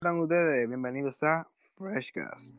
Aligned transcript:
están 0.00 0.20
ustedes? 0.20 0.68
Bienvenidos 0.68 1.20
a 1.24 1.48
Freshcast. 1.76 2.54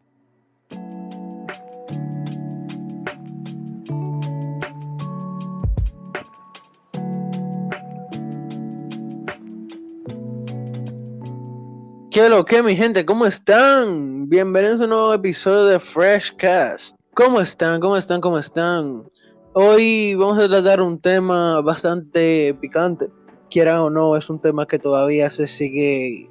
¿Qué 12.12 12.28
lo 12.28 12.44
que, 12.44 12.62
mi 12.62 12.76
gente? 12.76 13.06
¿Cómo 13.06 13.26
están? 13.26 14.28
Bienvenidos 14.28 14.82
a 14.82 14.84
un 14.84 14.90
nuevo 14.90 15.14
episodio 15.14 15.64
de 15.68 15.80
Freshcast. 15.80 16.98
¿Cómo 17.14 17.40
están? 17.40 17.80
¿Cómo 17.80 17.96
están? 17.96 18.20
¿Cómo 18.20 18.38
están? 18.38 19.10
Hoy 19.54 20.14
vamos 20.16 20.44
a 20.44 20.50
tratar 20.50 20.82
un 20.82 21.00
tema 21.00 21.62
bastante 21.62 22.54
picante. 22.60 23.06
Quiera 23.50 23.82
o 23.82 23.90
no, 23.90 24.18
es 24.18 24.30
un 24.30 24.42
tema 24.42 24.68
que 24.68 24.78
todavía 24.78 25.30
se 25.30 25.48
sigue 25.48 26.30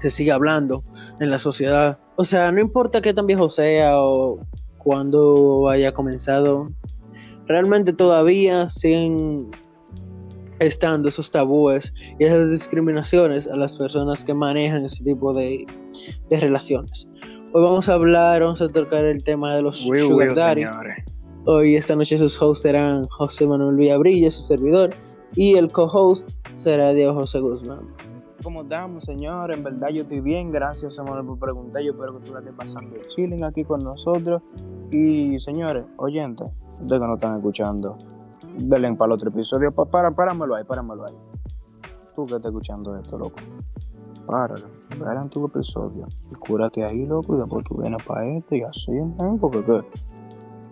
se 0.00 0.10
sigue 0.10 0.32
hablando 0.32 0.84
en 1.20 1.30
la 1.30 1.38
sociedad. 1.38 1.98
O 2.16 2.24
sea, 2.24 2.50
no 2.52 2.60
importa 2.60 3.00
qué 3.00 3.14
tan 3.14 3.26
viejo 3.26 3.48
sea 3.48 3.98
o 4.00 4.40
cuándo 4.78 5.68
haya 5.68 5.92
comenzado, 5.92 6.70
realmente 7.46 7.92
todavía 7.92 8.68
siguen 8.70 9.50
estando 10.58 11.08
esos 11.08 11.30
tabúes 11.30 11.92
y 12.18 12.24
esas 12.24 12.50
discriminaciones 12.50 13.48
a 13.48 13.56
las 13.56 13.76
personas 13.76 14.24
que 14.24 14.34
manejan 14.34 14.84
ese 14.84 15.04
tipo 15.04 15.34
de, 15.34 15.66
de 16.28 16.40
relaciones. 16.40 17.08
Hoy 17.52 17.62
vamos 17.62 17.88
a 17.88 17.94
hablar, 17.94 18.42
vamos 18.42 18.62
a 18.62 18.68
tocar 18.68 19.04
el 19.04 19.22
tema 19.22 19.54
de 19.54 19.62
los 19.62 19.86
uy, 19.86 19.98
sugar 19.98 20.34
daddy. 20.34 20.64
Hoy 21.44 21.74
esta 21.76 21.96
noche 21.96 22.16
sus 22.16 22.40
hosts 22.40 22.62
serán 22.62 23.06
José 23.08 23.46
Manuel 23.46 23.76
Villabrilla, 23.76 24.30
su 24.30 24.42
servidor, 24.42 24.94
y 25.34 25.56
el 25.56 25.70
co-host 25.70 26.36
será 26.52 26.92
Diego 26.92 27.14
José 27.14 27.40
Guzmán. 27.40 27.92
¿Cómo 28.42 28.62
estamos, 28.62 29.04
señores? 29.04 29.56
En 29.56 29.62
verdad 29.62 29.88
yo 29.90 30.02
estoy 30.02 30.20
bien, 30.20 30.50
gracias, 30.50 30.96
por 30.96 31.38
preguntar. 31.38 31.82
Yo 31.82 31.92
espero 31.92 32.18
que 32.18 32.26
tú 32.26 32.32
la 32.32 32.40
estés 32.40 32.54
pasando 32.54 32.96
chilling 33.08 33.44
aquí 33.44 33.64
con 33.64 33.80
nosotros. 33.84 34.42
Y, 34.90 35.38
señores, 35.38 35.84
oyentes, 35.96 36.48
ustedes 36.80 37.00
que 37.00 37.06
no 37.06 37.14
están 37.14 37.36
escuchando, 37.36 37.96
denle 38.58 38.94
para 38.94 39.06
el 39.06 39.12
otro 39.12 39.28
episodio. 39.30 39.72
Pa- 39.72 39.84
para, 39.84 40.10
páramelo 40.10 40.54
ahí, 40.56 40.64
páramelo 40.64 41.04
ahí. 41.06 41.14
Tú 42.16 42.26
que 42.26 42.34
estás 42.34 42.50
escuchando 42.50 42.96
esto, 42.96 43.16
loco. 43.16 43.36
Páralo, 44.26 44.66
al 45.06 45.16
antiguo 45.18 45.48
episodio. 45.48 46.06
Y 46.30 46.34
cúrate 46.36 46.84
ahí, 46.84 47.06
loco, 47.06 47.34
y 47.36 47.38
después 47.38 47.64
tú 47.64 47.80
vienes 47.80 48.02
para 48.04 48.26
este 48.26 48.58
y 48.58 48.62
así, 48.62 48.92
¿eh? 48.92 49.38
Porque 49.40 49.64
¿qué? 49.64 49.80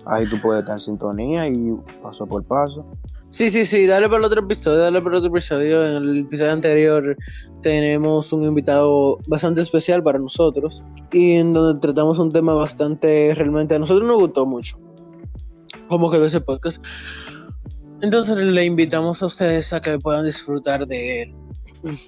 ahí 0.07 0.25
tú 0.27 0.37
puedes 0.43 0.63
estar 0.63 0.75
en 0.77 0.81
sintonía 0.81 1.49
y 1.49 1.73
paso 2.03 2.27
por 2.27 2.43
paso. 2.45 2.85
Sí, 3.31 3.49
sí, 3.49 3.65
sí, 3.65 3.87
dale 3.87 4.09
para 4.09 4.19
el 4.19 4.25
otro 4.25 4.41
episodio, 4.41 4.79
dale 4.81 5.01
para 5.01 5.15
el 5.15 5.19
otro 5.19 5.31
episodio. 5.31 5.87
En 5.87 6.03
el 6.03 6.19
episodio 6.19 6.51
anterior 6.51 7.17
tenemos 7.63 8.33
un 8.33 8.43
invitado 8.43 9.19
bastante 9.29 9.61
especial 9.61 10.03
para 10.03 10.19
nosotros 10.19 10.83
y 11.13 11.37
en 11.37 11.53
donde 11.53 11.79
tratamos 11.79 12.19
un 12.19 12.33
tema 12.33 12.55
bastante, 12.55 13.33
realmente 13.37 13.77
a 13.77 13.79
nosotros 13.79 14.05
nos 14.05 14.17
gustó 14.17 14.47
mucho. 14.47 14.79
Como 15.89 16.11
quedó 16.11 16.25
ese 16.25 16.41
podcast. 16.41 16.85
Entonces 18.03 18.37
le 18.37 18.65
invitamos 18.65 19.23
a 19.23 19.27
ustedes 19.27 19.73
a 19.73 19.81
que 19.81 19.97
puedan 20.01 20.25
disfrutar 20.25 20.85
de 20.89 21.23
él. 21.23 21.35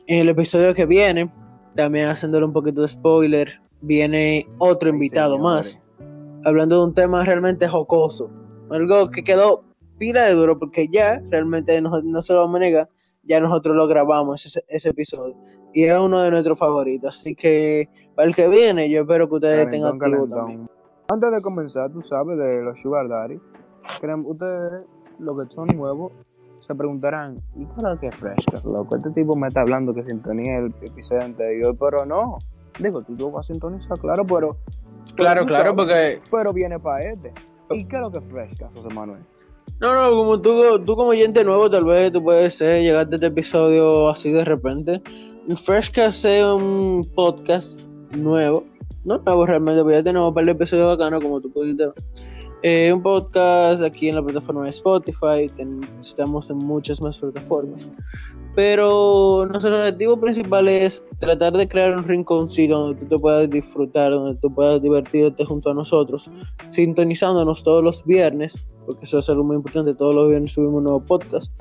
En 0.09 0.19
el 0.19 0.29
episodio 0.29 0.75
que 0.75 0.87
viene, 0.87 1.31
también 1.77 2.09
haciéndole 2.09 2.47
un 2.47 2.53
poquito 2.53 2.83
de 2.83 2.89
spoiler, 2.89 3.61
viene 3.81 4.49
otro 4.59 4.89
Ay, 4.89 4.95
invitado 4.97 5.39
más, 5.39 5.85
hablando 6.45 6.79
de 6.79 6.85
un 6.87 6.95
tema 6.95 7.25
realmente 7.25 7.69
jocoso. 7.69 8.29
Algo 8.71 9.09
que 9.09 9.23
quedó 9.23 9.72
pila 10.03 10.25
de 10.25 10.35
duro 10.35 10.59
porque 10.59 10.89
ya 10.89 11.23
realmente 11.31 11.81
no, 11.81 12.03
no 12.03 12.23
se 12.23 12.33
lo 12.33 12.41
vamos 12.41 12.57
a 12.57 12.59
negar, 12.59 12.89
ya 13.23 13.39
nosotros 13.41 13.77
lo 13.77 13.87
grabamos 13.87 14.45
ese, 14.45 14.65
ese 14.67 14.89
episodio 14.89 15.37
y 15.73 15.85
es 15.85 15.97
uno 15.97 16.21
de 16.23 16.33
nuestros 16.33 16.59
favoritos. 16.59 17.17
Así 17.17 17.37
que 17.37 17.89
para 18.17 18.27
el 18.27 18.35
que 18.35 18.49
viene, 18.49 18.91
yo 18.91 19.03
espero 19.03 19.29
que 19.29 19.37
ustedes 19.37 19.71
tengan 19.71 19.97
Calentón, 20.01 20.03
activo 20.03 20.27
calentón. 20.27 20.39
también. 20.39 20.71
Antes 21.09 21.31
de 21.31 21.41
comenzar, 21.41 21.93
tú 21.93 22.03
sabes, 22.03 22.37
de 22.37 22.65
los 22.65 22.81
Sugar 22.81 23.07
Daddy, 23.09 23.39
creen- 24.01 24.25
ustedes, 24.27 24.83
los 25.21 25.41
que 25.47 25.55
son 25.55 25.69
nuevos, 25.69 26.11
se 26.59 26.75
preguntarán, 26.75 27.41
¿y 27.55 27.65
qué 27.67 27.75
es 27.77 27.83
lo 27.83 27.99
que 28.01 28.09
es 28.09 28.17
Freshcast, 28.17 28.67
loco? 28.67 28.97
Este 28.97 29.11
tipo 29.13 29.37
me 29.37 29.47
está 29.47 29.61
hablando 29.61 29.95
que 29.95 30.03
sintonía 30.03 30.59
el 30.59 30.75
episodio 30.83 31.23
anterior, 31.23 31.77
pero 31.79 32.05
no. 32.05 32.39
Digo, 32.81 33.03
tú, 33.03 33.15
tú 33.15 33.31
vas 33.31 33.49
a 33.49 33.53
sintonizar, 33.53 33.97
claro, 34.01 34.25
pero... 34.25 34.57
Claro, 35.15 35.47
claro, 35.47 35.71
sabes, 35.71 35.75
porque 35.77 36.21
Pero 36.31 36.53
viene 36.53 36.79
para 36.81 37.05
este. 37.05 37.33
¿Y 37.71 37.85
qué 37.85 37.97
es 37.97 38.03
lo 38.03 38.11
que 38.11 38.19
es 38.19 38.25
Freshcast, 38.25 38.77
José 38.77 38.89
Manuel? 38.95 39.25
No, 39.81 39.95
no, 39.95 40.11
como 40.17 40.41
tú, 40.41 40.79
tú 40.85 40.97
como 40.97 41.11
oyente 41.11 41.43
nuevo, 41.45 41.69
tal 41.69 41.85
vez 41.85 42.13
tú 42.13 42.23
puedes 42.23 42.59
llegaste 42.59 43.15
a 43.15 43.17
este 43.17 43.27
episodio 43.27 44.09
así 44.09 44.31
de 44.31 44.45
repente. 44.45 45.03
Freshcast 45.57 46.25
es 46.25 46.45
un 46.45 47.09
podcast 47.15 47.91
nuevo, 48.13 48.65
no 49.05 49.19
nuevo 49.19 49.45
realmente, 49.47 49.83
porque 49.83 49.97
ya 49.97 50.03
tenemos 50.05 50.29
un 50.29 50.35
par 50.35 50.45
de 50.45 50.53
episodios 50.53 50.87
bacanos, 50.87 51.21
como 51.23 51.41
tú 51.41 51.51
pudiste 51.53 51.87
ver. 51.87 51.95
Eh, 52.65 52.93
un 52.93 53.03
podcast 53.03 53.83
aquí 53.83 54.09
en 54.09 54.15
la 54.15 54.23
plataforma 54.23 54.63
de 54.65 54.71
Spotify, 54.71 55.51
ten- 55.57 55.81
estamos 55.99 56.49
en 56.49 56.59
muchas 56.59 57.01
más 57.03 57.19
plataformas. 57.19 57.89
Pero 58.55 59.47
nuestro 59.51 59.77
objetivo 59.77 60.21
principal 60.21 60.69
es 60.69 61.05
tratar 61.19 61.55
de 61.55 61.67
crear 61.67 61.97
un 61.97 62.05
rinconcito 62.05 62.79
donde 62.79 63.01
tú 63.01 63.07
te 63.07 63.19
puedas 63.19 63.51
disfrutar, 63.51 64.13
donde 64.13 64.39
tú 64.41 64.55
puedas 64.55 64.81
divertirte 64.81 65.45
junto 65.45 65.71
a 65.71 65.75
nosotros, 65.75 66.31
sintonizándonos 66.69 67.65
todos 67.65 67.83
los 67.83 68.05
viernes, 68.05 68.65
porque 68.87 69.05
eso 69.05 69.19
es 69.19 69.29
algo 69.29 69.45
muy 69.45 69.57
importante, 69.57 69.95
todos 69.95 70.15
los 70.15 70.29
viernes 70.29 70.53
subimos 70.53 70.77
un 70.77 70.85
nuevo 70.85 71.05
podcast, 71.05 71.53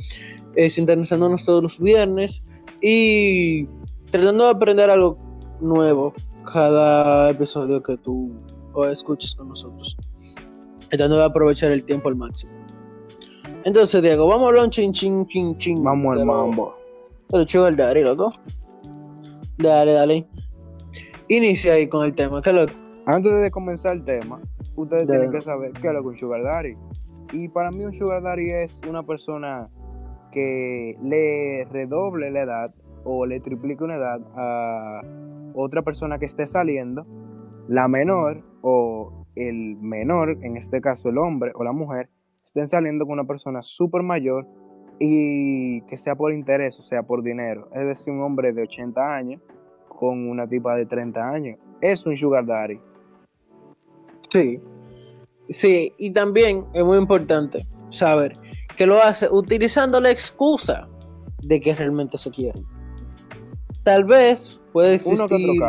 eh, 0.55 0.69
sintonizándonos 0.69 1.45
todos 1.45 1.61
los 1.63 1.79
viernes 1.79 2.45
y 2.81 3.65
tratando 4.09 4.45
de 4.45 4.49
aprender 4.51 4.89
algo 4.89 5.17
nuevo 5.59 6.13
cada 6.51 7.29
episodio 7.29 7.81
que 7.83 7.97
tú 7.97 8.31
escuches 8.89 9.35
con 9.35 9.49
nosotros, 9.49 9.97
tratando 10.89 11.17
de 11.17 11.25
aprovechar 11.25 11.71
el 11.71 11.83
tiempo 11.83 12.09
al 12.09 12.15
máximo. 12.15 12.53
Entonces, 13.63 14.01
Diego, 14.01 14.27
vamos 14.27 14.45
a 14.45 14.47
hablar 14.47 14.63
un 14.65 14.71
chin, 14.71 14.91
chin, 14.91 15.25
chin, 15.27 15.55
chin. 15.57 15.83
Vamos 15.83 16.17
al 16.17 16.25
mambo. 16.25 16.75
de 17.29 17.37
los 17.37 17.51
sugar 17.51 17.75
daddy, 17.75 18.01
loco. 18.01 18.33
Dale, 19.59 19.93
dale. 19.93 20.27
Inicia 21.27 21.73
ahí 21.73 21.87
con 21.87 22.05
el 22.05 22.13
tema, 22.15 22.41
que 22.41 22.51
lo 22.51 22.65
Antes 23.05 23.33
de 23.41 23.51
comenzar 23.51 23.93
el 23.93 24.03
tema, 24.03 24.41
ustedes 24.75 25.07
tienen 25.07 25.31
que 25.31 25.41
saber 25.41 25.71
qué 25.73 25.87
es 25.87 25.93
lo 25.93 26.01
que 26.01 26.07
un 26.07 26.17
Sugar 26.17 26.43
Daddy. 26.43 26.75
Y 27.33 27.47
para 27.47 27.71
mí 27.71 27.85
un 27.85 27.93
Sugar 27.93 28.21
Daddy 28.21 28.49
es 28.49 28.81
una 28.87 29.03
persona 29.03 29.69
que 30.31 30.93
le 31.01 31.65
redoble 31.71 32.31
la 32.31 32.41
edad 32.41 32.75
o 33.03 33.25
le 33.25 33.39
triplique 33.39 33.83
una 33.83 33.95
edad 33.95 34.21
a 34.35 35.01
otra 35.53 35.81
persona 35.81 36.19
que 36.19 36.25
esté 36.25 36.45
saliendo, 36.45 37.05
la 37.67 37.87
menor 37.87 38.43
o 38.61 39.25
el 39.35 39.77
menor, 39.77 40.37
en 40.41 40.57
este 40.57 40.81
caso 40.81 41.09
el 41.09 41.17
hombre 41.17 41.51
o 41.55 41.63
la 41.63 41.71
mujer, 41.71 42.09
estén 42.45 42.67
saliendo 42.67 43.05
con 43.05 43.13
una 43.13 43.25
persona 43.25 43.61
súper 43.61 44.03
mayor 44.03 44.47
y 44.99 45.81
que 45.83 45.97
sea 45.97 46.15
por 46.15 46.33
interés, 46.33 46.77
o 46.79 46.83
sea, 46.83 47.03
por 47.03 47.23
dinero. 47.23 47.69
Es 47.73 47.85
decir, 47.85 48.13
un 48.13 48.21
hombre 48.21 48.53
de 48.53 48.63
80 48.63 49.15
años 49.15 49.41
con 49.87 50.29
una 50.29 50.47
tipa 50.47 50.75
de 50.75 50.85
30 50.85 51.29
años. 51.29 51.59
Es 51.81 52.05
un 52.05 52.15
Sugar 52.15 52.45
Daddy. 52.45 52.79
Sí. 54.29 54.61
Sí, 55.51 55.93
y 55.97 56.11
también 56.11 56.65
es 56.73 56.83
muy 56.83 56.97
importante 56.97 57.65
saber 57.89 58.33
que 58.77 58.85
lo 58.87 59.01
hace 59.01 59.27
utilizando 59.29 59.99
la 59.99 60.09
excusa 60.09 60.87
de 61.43 61.59
que 61.59 61.75
realmente 61.75 62.17
se 62.17 62.31
quieren. 62.31 62.65
Tal 63.83 64.05
vez 64.05 64.61
puede 64.73 64.93
existir 64.95 65.59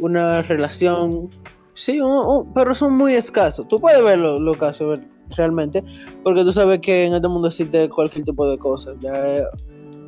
una 0.00 0.42
relación, 0.42 1.30
sí, 1.74 2.00
un- 2.00 2.10
un- 2.26 2.52
pero 2.54 2.74
son 2.74 2.96
muy 2.96 3.14
escasos. 3.14 3.66
Tú 3.68 3.78
puedes 3.80 4.02
ver 4.02 4.18
los 4.18 4.56
casos 4.56 5.00
realmente, 5.36 5.82
porque 6.22 6.42
tú 6.44 6.52
sabes 6.52 6.80
que 6.80 7.06
en 7.06 7.14
este 7.14 7.28
mundo 7.28 7.48
existe 7.48 7.88
cualquier 7.88 8.24
tipo 8.24 8.48
de 8.48 8.58
cosas. 8.58 8.94
Ya 9.00 9.38
eh, 9.38 9.42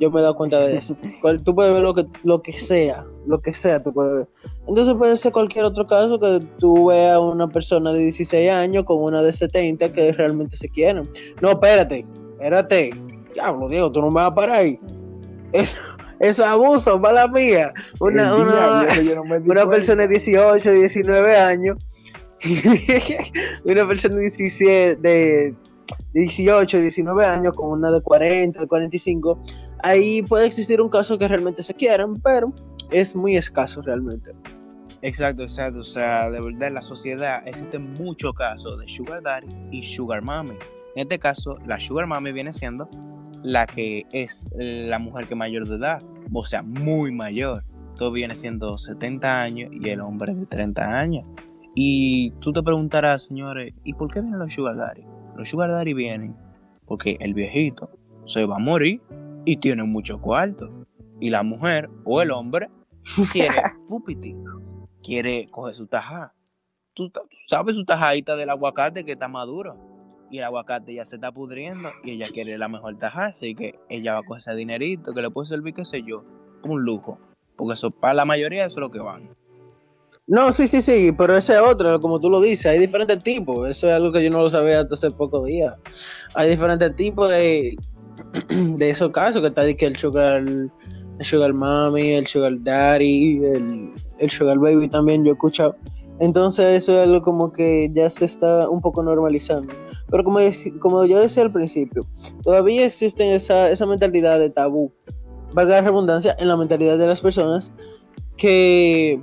yo 0.01 0.11
me 0.11 0.21
he 0.21 0.23
dado 0.23 0.37
cuenta 0.37 0.61
de 0.61 0.77
eso. 0.77 0.97
Tú 1.45 1.55
puedes 1.55 1.73
ver 1.73 1.83
lo 1.83 1.95
que, 1.95 2.07
lo 2.23 2.43
que 2.43 2.53
sea, 2.53 3.05
lo 3.27 3.41
que 3.41 3.55
sea 3.55 3.83
tú 3.83 3.93
puedes 3.93 4.15
ver. 4.15 4.29
Entonces 4.67 4.95
puede 4.95 5.17
ser 5.17 5.33
cualquier 5.33 5.65
otro 5.65 5.87
caso 5.87 6.19
que 6.19 6.41
tú 6.59 6.87
veas 6.87 7.15
a 7.15 7.21
una 7.21 7.49
persona 7.49 7.93
de 7.93 8.01
16 8.01 8.51
años 8.51 8.85
con 8.85 9.03
una 9.03 9.23
de 9.23 9.33
70 9.33 9.93
que 9.93 10.13
realmente 10.13 10.57
se 10.57 10.69
quieren. 10.69 11.09
No, 11.41 11.51
espérate, 11.51 12.07
espérate. 12.33 12.91
Diablo, 13.33 13.69
Diego, 13.69 13.93
tú 13.93 14.01
no 14.01 14.09
me 14.09 14.15
vas 14.15 14.31
a 14.31 14.35
parar 14.35 14.57
ahí. 14.57 14.81
Eso, 15.53 15.79
eso 16.21 16.43
es 16.43 16.49
abuso, 16.49 16.99
mala 16.99 17.29
mía. 17.29 17.73
Una, 18.01 18.35
una, 18.35 19.01
yo 19.01 19.17
no 19.17 19.23
una 19.47 19.69
persona 19.69 20.03
de 20.03 20.09
18, 20.09 20.73
19 20.73 21.37
años, 21.37 21.77
una 23.65 23.87
persona 23.87 24.17
de 24.17 24.21
17, 24.23 24.97
de 24.97 25.55
18, 26.15 26.79
19 26.79 27.25
años 27.25 27.55
con 27.55 27.71
una 27.71 27.91
de 27.91 28.01
40, 28.01 28.61
de 28.61 28.67
45, 28.67 29.39
ahí 29.87 30.23
puede 30.23 30.47
existir 30.47 30.81
un 30.81 30.89
caso 30.89 31.17
que 31.19 31.29
realmente 31.29 31.63
se 31.63 31.75
quieran, 31.75 32.15
pero 32.23 32.53
es 32.91 33.15
muy 33.15 33.37
escaso 33.37 33.83
realmente. 33.83 34.33
Exacto, 35.03 35.43
exacto. 35.43 35.81
O 35.81 35.85
sea, 35.85 36.31
de 36.31 36.41
verdad 36.41 36.69
en 36.69 36.75
la 36.75 36.83
sociedad 36.83 37.47
existen 37.47 37.93
muchos 37.95 38.35
casos 38.35 38.79
de 38.81 38.89
Sugar 38.89 39.23
Daddy 39.23 39.49
y 39.71 39.83
Sugar 39.83 40.23
Mommy. 40.23 40.55
En 40.97 41.03
este 41.03 41.19
caso, 41.19 41.59
la 41.67 41.79
Sugar 41.79 42.07
Mommy 42.07 42.33
viene 42.33 42.53
siendo 42.53 42.89
la 43.43 43.67
que 43.67 44.07
es 44.13 44.51
la 44.57 44.99
mujer 44.99 45.29
que 45.29 45.35
mayor 45.35 45.69
de 45.69 45.77
edad, 45.77 46.03
o 46.33 46.45
sea, 46.45 46.63
muy 46.63 47.13
mayor. 47.13 47.65
todo 47.95 48.11
viene 48.13 48.35
siendo 48.35 48.77
70 48.77 49.41
años 49.41 49.71
y 49.73 49.89
el 49.89 50.01
hombre 50.01 50.35
de 50.35 50.47
30 50.47 50.83
años. 50.85 51.27
Y 51.75 52.33
tú 52.41 52.53
te 52.53 52.63
preguntarás, 52.63 53.23
señores, 53.23 53.73
¿y 53.85 53.95
por 53.95 54.13
qué 54.13 54.21
vienen 54.21 54.39
los 54.39 54.53
sugar 54.53 54.77
daddy? 54.77 55.05
Los 55.37 55.49
sugar 55.49 55.71
daddy 55.71 55.95
vienen 55.95 56.37
porque 56.87 57.17
el 57.21 57.35
viejito 57.35 57.91
se 58.25 58.45
va 58.45 58.57
a 58.57 58.59
morir 58.59 59.01
y 59.47 59.57
tiene 59.57 59.85
mucho 59.85 60.21
cuarto. 60.21 60.69
Y 61.19 61.31
la 61.31 61.43
mujer 61.43 61.89
o 62.05 62.21
el 62.21 62.31
hombre 62.33 62.69
quiere 63.33 63.63
pupiti, 63.89 64.37
quiere 65.03 65.47
coger 65.51 65.75
su 65.75 65.87
taja. 65.87 66.35
Tú, 66.93 67.11
sabes 67.47 67.75
su 67.75 67.85
tajadita 67.85 68.37
del 68.37 68.51
aguacate 68.51 69.05
que 69.05 69.13
está 69.13 69.29
maduro. 69.29 69.79
Y 70.31 70.39
el 70.39 70.45
aguacate 70.45 70.93
ya 70.93 71.05
se 71.05 71.15
está 71.15 71.31
pudriendo 71.31 71.89
y 72.03 72.13
ella 72.13 72.27
quiere 72.35 72.59
la 72.59 72.69
mejor 72.69 72.99
taja. 72.99 73.27
Así 73.27 73.55
que 73.55 73.79
ella 73.89 74.15
va 74.15 74.19
a 74.19 74.23
coger 74.25 74.41
ese 74.41 74.55
dinerito 74.57 75.15
que 75.15 75.23
le 75.23 75.31
puede 75.31 75.47
servir, 75.47 75.73
qué 75.73 75.85
sé 75.85 76.03
yo, 76.03 76.25
un 76.65 76.83
lujo. 76.83 77.19
Porque 77.55 77.75
eso, 77.75 77.91
para 77.91 78.15
la 78.15 78.25
mayoría 78.25 78.67
eso 78.67 78.81
es 78.81 78.81
lo 78.81 78.91
que 78.91 78.99
van. 78.99 79.31
No, 80.27 80.51
sí, 80.51 80.67
sí, 80.67 80.83
sí, 80.83 81.13
pero 81.17 81.37
ese 81.37 81.55
es 81.55 81.61
otro, 81.61 82.01
como 82.01 82.19
tú 82.19 82.29
lo 82.29 82.41
dices, 82.41 82.67
hay 82.67 82.81
diferentes 82.81 83.23
tipos. 83.23 83.71
Eso 83.71 83.87
es 83.87 83.95
algo 83.95 84.11
que 84.11 84.25
yo 84.25 84.31
no 84.31 84.41
lo 84.41 84.51
sabía 84.51 84.81
hasta 84.81 84.95
hace 84.95 85.13
pocos 85.13 85.47
días. 85.47 85.75
Hay 86.35 86.51
diferentes 86.51 86.97
tipos 86.97 87.31
de, 87.31 87.77
de 88.77 88.91
esos 88.91 89.11
casos 89.11 89.43
que 89.43 89.49
está 89.49 89.63
de 89.63 89.77
que 89.77 89.87
el 89.87 89.97
sugar, 89.97 90.47
el 90.47 90.71
sugar 91.21 91.53
mommy, 91.53 92.13
el 92.15 92.27
sugar 92.27 92.53
daddy, 92.61 93.39
el, 93.45 93.93
el 94.19 94.31
sugar 94.31 94.59
baby 94.59 94.89
también 94.89 95.25
yo 95.25 95.31
he 95.31 95.35
escuchado. 95.35 95.75
Entonces 96.19 96.83
eso 96.83 96.93
es 96.93 97.07
algo 97.07 97.21
como 97.21 97.53
que 97.53 97.91
ya 97.93 98.09
se 98.09 98.25
está 98.25 98.69
un 98.71 98.81
poco 98.81 99.03
normalizando. 99.03 99.75
Pero 100.11 100.25
como, 100.25 100.39
como 100.81 101.05
yo 101.05 101.21
decía 101.21 101.43
al 101.43 101.53
principio, 101.53 102.07
todavía 102.43 102.87
existe 102.87 103.35
esa, 103.35 103.71
esa 103.71 103.87
mentalidad 103.87 104.39
de 104.39 104.49
tabú, 104.49 104.93
valga 105.53 105.77
la 105.77 105.83
redundancia, 105.83 106.35
en 106.39 106.49
la 106.49 106.57
mentalidad 106.57 106.99
de 106.99 107.07
las 107.07 107.21
personas 107.21 107.75
que 108.37 109.21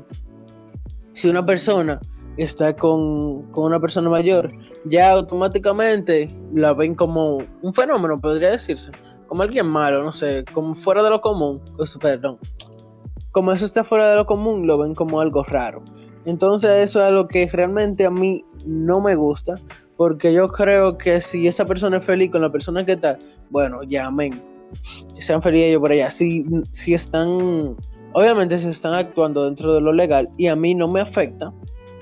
si 1.13 1.29
una 1.29 1.45
persona 1.45 1.99
está 2.37 2.75
con, 2.75 3.45
una 3.55 3.79
persona 3.79 4.09
mayor, 4.09 4.51
ya 4.85 5.11
automáticamente 5.11 6.29
la 6.53 6.73
ven 6.73 6.95
como 6.95 7.39
un 7.61 7.73
fenómeno, 7.73 8.19
podría 8.19 8.51
decirse, 8.51 8.91
como 9.27 9.43
alguien 9.43 9.67
malo, 9.67 10.03
no 10.03 10.13
sé, 10.13 10.43
como 10.53 10.75
fuera 10.75 11.03
de 11.03 11.09
lo 11.09 11.21
común, 11.21 11.61
pues, 11.77 11.97
perdón, 11.97 12.37
como 13.31 13.51
eso 13.51 13.65
está 13.65 13.83
fuera 13.83 14.09
de 14.09 14.15
lo 14.15 14.25
común, 14.25 14.67
lo 14.67 14.77
ven 14.77 14.95
como 14.95 15.19
algo 15.19 15.43
raro. 15.43 15.83
Entonces 16.25 16.71
eso 16.83 17.01
es 17.01 17.07
algo 17.07 17.27
que 17.27 17.49
realmente 17.51 18.05
a 18.05 18.11
mí 18.11 18.45
no 18.65 19.01
me 19.01 19.15
gusta, 19.15 19.59
porque 19.97 20.33
yo 20.33 20.47
creo 20.47 20.97
que 20.97 21.19
si 21.19 21.47
esa 21.47 21.65
persona 21.65 21.97
es 21.97 22.05
feliz 22.05 22.31
con 22.31 22.41
la 22.41 22.51
persona 22.51 22.85
que 22.85 22.93
está, 22.93 23.19
bueno, 23.49 23.83
ya 23.83 24.07
amén, 24.07 24.41
sean 25.19 25.41
felices 25.41 25.69
ellos 25.69 25.81
por 25.81 25.91
allá. 25.91 26.09
Si, 26.11 26.45
si 26.71 26.93
están 26.93 27.75
Obviamente 28.13 28.59
se 28.59 28.69
están 28.69 28.93
actuando 28.93 29.45
dentro 29.45 29.73
de 29.73 29.81
lo 29.81 29.91
legal 29.91 30.29
y 30.37 30.47
a 30.47 30.55
mí 30.55 30.75
no 30.75 30.87
me 30.87 31.01
afecta, 31.01 31.51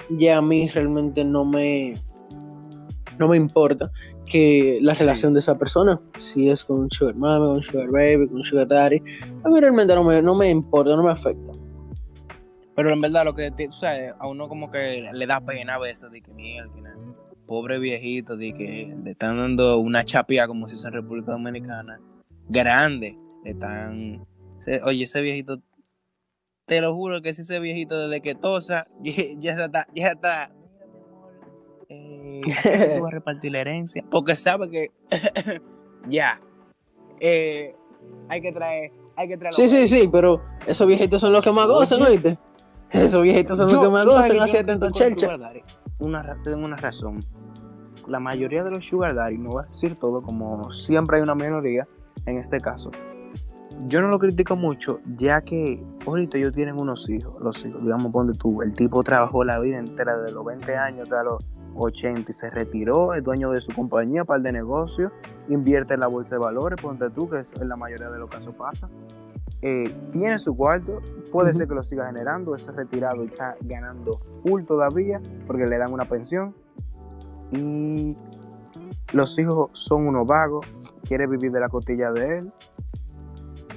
ya 0.09 0.37
a 0.37 0.41
mí 0.41 0.69
realmente 0.69 1.23
no 1.23 1.45
me 1.45 1.99
no 3.21 3.27
me 3.27 3.37
importa 3.37 3.91
que 4.25 4.79
la 4.81 4.95
relación 4.95 5.33
de 5.33 5.41
esa 5.41 5.57
persona, 5.57 6.01
si 6.15 6.49
es 6.49 6.65
con 6.65 6.79
un 6.79 6.91
sugar 6.91 7.15
mama, 7.15 7.45
con 7.45 7.57
un 7.57 7.63
sugar 7.63 7.89
baby, 7.91 8.27
con 8.27 8.37
un 8.37 8.43
sugar 8.43 8.67
daddy, 8.67 9.01
a 9.43 9.49
mí 9.49 9.59
realmente 9.59 9.93
no 9.93 10.03
me, 10.03 10.21
no 10.23 10.33
me 10.33 10.49
importa, 10.49 10.95
no 10.95 11.03
me 11.03 11.11
afecta. 11.11 11.53
Pero 12.75 12.89
en 12.89 12.99
verdad 12.99 13.25
lo 13.25 13.35
que, 13.35 13.51
o 13.67 13.71
sea, 13.71 14.15
a 14.17 14.27
uno 14.27 14.49
como 14.49 14.71
que 14.71 15.07
le 15.13 15.27
da 15.27 15.39
pena 15.39 15.75
a 15.75 15.79
veces 15.79 16.09
de 16.09 16.21
que 16.21 16.33
mierda, 16.33 16.95
pobre 17.45 17.77
viejito, 17.77 18.37
de 18.37 18.53
que 18.53 18.95
le 19.03 19.11
están 19.11 19.37
dando 19.37 19.77
una 19.77 20.03
chapia 20.03 20.47
como 20.47 20.67
si 20.67 20.73
fuese 20.73 20.87
en 20.87 20.93
República 20.93 21.33
Dominicana, 21.33 21.99
grande, 22.47 23.19
le 23.43 23.51
están, 23.51 24.25
oye, 24.83 25.03
ese 25.03 25.21
viejito 25.21 25.61
te 26.65 26.81
lo 26.81 26.93
juro 26.95 27.21
que 27.21 27.33
si 27.33 27.41
ese 27.41 27.59
viejito 27.59 28.07
desde 28.07 28.21
que 28.21 28.35
tosa, 28.35 28.85
ya, 29.39 29.53
está, 29.53 29.87
ya 29.93 30.07
está. 30.09 30.51
Eh, 31.89 32.41
a 33.05 33.09
repartir 33.09 33.51
la 33.51 33.59
herencia. 33.59 34.03
Porque 34.09 34.35
sabe 34.35 34.69
que 34.69 34.91
ya. 36.07 36.39
Eh, 37.19 37.75
hay 38.29 38.41
que 38.41 38.51
traer. 38.51 38.91
Hay 39.17 39.27
que 39.27 39.37
traer 39.37 39.53
sí, 39.53 39.67
sí, 39.67 39.87
sí, 39.87 40.09
pero 40.11 40.41
esos 40.65 40.87
viejitos 40.87 41.21
son 41.21 41.33
los 41.33 41.43
que 41.43 41.51
más 41.51 41.67
gozan, 41.67 42.01
¿oíste? 42.01 42.39
Esos 42.91 43.21
viejitos 43.21 43.57
son 43.57 43.71
los 43.71 43.79
que 43.79 43.89
más 43.89 44.05
gozan 44.05 44.37
hacia 44.37 44.65
tanto 44.65 44.89
chelcha. 44.91 45.37
Una, 45.99 46.41
tengo 46.43 46.65
una 46.65 46.75
razón. 46.75 47.19
La 48.07 48.19
mayoría 48.19 48.63
de 48.63 48.71
los 48.71 48.85
sugar 48.85 49.13
daddy, 49.13 49.37
no 49.37 49.51
voy 49.51 49.63
a 49.63 49.67
decir 49.67 49.97
todo, 49.99 50.21
como 50.21 50.71
siempre 50.71 51.17
hay 51.17 51.23
una 51.23 51.35
minoría, 51.35 51.87
en 52.25 52.37
este 52.37 52.59
caso, 52.59 52.91
yo 53.85 54.01
no 54.01 54.07
lo 54.09 54.19
critico 54.19 54.55
mucho, 54.55 54.99
ya 55.15 55.41
que 55.41 55.83
ahorita 56.05 56.37
ellos 56.37 56.51
tienen 56.53 56.79
unos 56.79 57.09
hijos, 57.09 57.35
los 57.41 57.65
hijos, 57.65 57.81
digamos, 57.83 58.11
ponte 58.11 58.37
tú, 58.37 58.61
el 58.61 58.73
tipo 58.73 59.03
trabajó 59.03 59.43
la 59.43 59.59
vida 59.59 59.77
entera 59.77 60.17
de 60.17 60.31
los 60.31 60.45
20 60.45 60.75
años 60.75 61.03
hasta 61.03 61.23
los 61.23 61.39
80 61.75 62.31
y 62.31 62.33
se 62.33 62.49
retiró, 62.49 63.13
es 63.13 63.23
dueño 63.23 63.51
de 63.51 63.61
su 63.61 63.73
compañía, 63.73 64.25
par 64.25 64.41
de 64.41 64.51
negocio, 64.51 65.11
invierte 65.49 65.93
en 65.93 66.01
la 66.01 66.07
bolsa 66.07 66.35
de 66.35 66.39
valores, 66.39 66.81
ponte 66.81 67.09
tú, 67.09 67.29
que 67.29 67.41
en 67.59 67.69
la 67.69 67.75
mayoría 67.75 68.09
de 68.09 68.19
los 68.19 68.29
casos 68.29 68.55
pasa. 68.55 68.89
Eh, 69.61 69.93
tiene 70.11 70.39
su 70.39 70.55
cuarto, 70.55 71.01
puede 71.31 71.53
ser 71.53 71.67
que 71.67 71.75
lo 71.75 71.83
siga 71.83 72.07
generando, 72.07 72.55
es 72.55 72.67
retirado 72.67 73.23
y 73.23 73.27
está 73.27 73.55
ganando 73.61 74.17
full 74.41 74.63
todavía 74.63 75.21
porque 75.45 75.65
le 75.65 75.77
dan 75.77 75.93
una 75.93 76.05
pensión. 76.05 76.55
Y 77.51 78.17
los 79.13 79.37
hijos 79.37 79.69
son 79.73 80.07
unos 80.07 80.25
vagos, 80.25 80.65
quiere 81.03 81.27
vivir 81.27 81.51
de 81.51 81.59
la 81.59 81.69
costilla 81.69 82.11
de 82.11 82.39
él, 82.39 82.53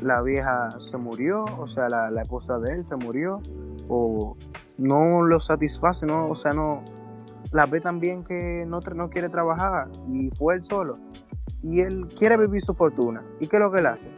la 0.04 0.20
vieja 0.22 0.78
se 0.80 0.98
murió, 0.98 1.44
o 1.58 1.66
sea, 1.66 1.88
la, 1.88 2.20
esposa 2.20 2.58
de 2.58 2.74
él 2.74 2.84
se 2.84 2.96
murió, 2.96 3.40
o 3.88 4.36
no 4.76 5.22
lo 5.22 5.40
satisface, 5.40 6.04
no, 6.04 6.28
o 6.28 6.34
sea, 6.34 6.52
no 6.52 6.84
la 7.52 7.64
ve 7.66 7.80
también 7.80 8.22
que 8.22 8.64
no, 8.66 8.80
no 8.80 9.08
quiere 9.08 9.30
trabajar 9.30 9.88
y 10.06 10.30
fue 10.30 10.56
él 10.56 10.62
solo. 10.62 10.98
Y 11.62 11.80
él 11.80 12.08
quiere 12.18 12.36
vivir 12.36 12.60
su 12.60 12.74
fortuna. 12.74 13.24
¿Y 13.40 13.46
qué 13.46 13.56
es 13.56 13.62
lo 13.62 13.70
que 13.70 13.78
él 13.78 13.86
hace? 13.86 14.10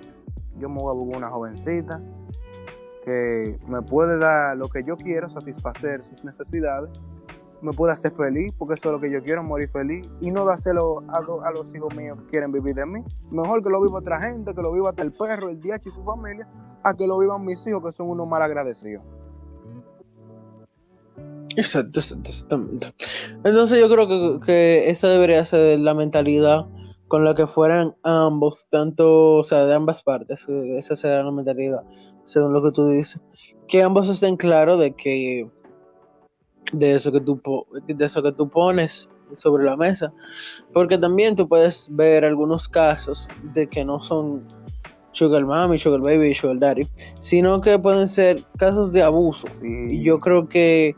Yo 0.59 0.69
me 0.69 0.81
voy 0.81 0.91
a 0.91 0.95
buscar 0.95 1.19
una 1.19 1.31
jovencita 1.31 2.03
que 3.05 3.61
me 3.69 3.83
puede 3.83 4.19
dar 4.19 4.57
lo 4.57 4.69
que 4.69 4.83
yo 4.83 4.97
quiero, 4.97 5.29
satisfacer 5.29 6.03
sus 6.03 6.25
necesidades 6.25 6.91
me 7.67 7.73
puede 7.73 7.93
hacer 7.93 8.13
feliz, 8.13 8.53
porque 8.57 8.75
eso 8.75 8.89
es 8.89 8.93
lo 8.93 9.01
que 9.01 9.11
yo 9.11 9.23
quiero, 9.23 9.43
morir 9.43 9.69
feliz, 9.71 10.09
y 10.21 10.31
no 10.31 10.45
dárselo 10.45 11.03
a, 11.09 11.51
los 11.51 11.75
hijos 11.75 11.95
míos 11.95 12.17
que 12.21 12.27
quieren 12.27 12.53
vivir 12.53 12.75
de 12.75 12.87
mí. 12.87 13.03
Mejor 13.31 13.63
que 13.63 13.71
lo 13.71 13.83
viva 13.83 13.99
otra 13.99 14.21
gente, 14.21 14.55
que 14.55 14.63
lo 14.63 14.73
viva 14.73 14.91
hasta 14.91 15.03
el 15.03 15.13
perro, 15.13 15.49
el 15.49 15.61
DH 15.61 15.87
y 15.87 15.91
su 15.91 16.03
familia, 16.05 16.47
a 16.85 16.95
que 16.95 17.07
lo 17.07 17.19
vivan 17.19 17.45
mis 17.45 17.67
hijos, 17.67 17.83
que 17.85 17.93
son 17.93 18.09
unos 18.09 18.29
mal 18.29 18.41
agradecidos. 18.41 19.05
Exacto, 21.57 22.01
exactamente. 22.01 22.87
Entonces 23.45 23.81
yo 23.81 23.89
creo 23.89 24.07
que, 24.07 24.47
que, 24.47 24.91
esa 24.91 25.09
debería 25.09 25.45
ser 25.45 25.81
la 25.81 25.95
mentalidad 25.95 26.67
con 27.09 27.25
la 27.25 27.35
que 27.35 27.47
fueran 27.47 27.97
ambos, 28.03 28.69
tanto, 28.69 29.37
o 29.37 29.45
sea, 29.45 29.65
de 29.65 29.75
ambas 29.75 30.03
partes, 30.03 30.47
esa 30.49 30.97
será 30.97 31.23
la 31.23 31.31
mentalidad, 31.31 31.85
según 32.25 32.53
lo 32.53 32.63
que 32.63 32.73
tú 32.73 32.89
dices, 32.89 33.23
que 33.69 33.83
ambos 33.83 34.09
estén 34.09 34.37
claros 34.37 34.81
de 34.81 34.95
que 34.95 35.49
de 36.73 36.95
eso 36.95 37.13
que 37.13 37.21
tú, 37.21 37.41
de 37.87 38.05
eso 38.05 38.23
que 38.23 38.33
tú 38.33 38.49
pones 38.49 39.09
sobre 39.35 39.65
la 39.65 39.77
mesa. 39.77 40.13
Porque 40.73 40.99
también 40.99 41.35
tú 41.35 41.49
puedes 41.49 41.91
ver 41.95 42.25
algunos 42.25 42.69
casos 42.69 43.29
de 43.55 43.67
que 43.67 43.85
no 43.85 44.01
son 44.01 44.47
sugar 45.13 45.45
mommy, 45.45 45.79
sugar 45.79 46.01
baby, 46.01 46.35
sugar 46.35 46.59
daddy, 46.59 46.89
sino 47.19 47.61
que 47.61 47.79
pueden 47.79 48.07
ser 48.07 48.45
casos 48.59 48.93
de 48.93 49.03
abuso. 49.03 49.49
Y 49.63 50.03
yo 50.03 50.21
creo 50.21 50.49
que 50.49 50.95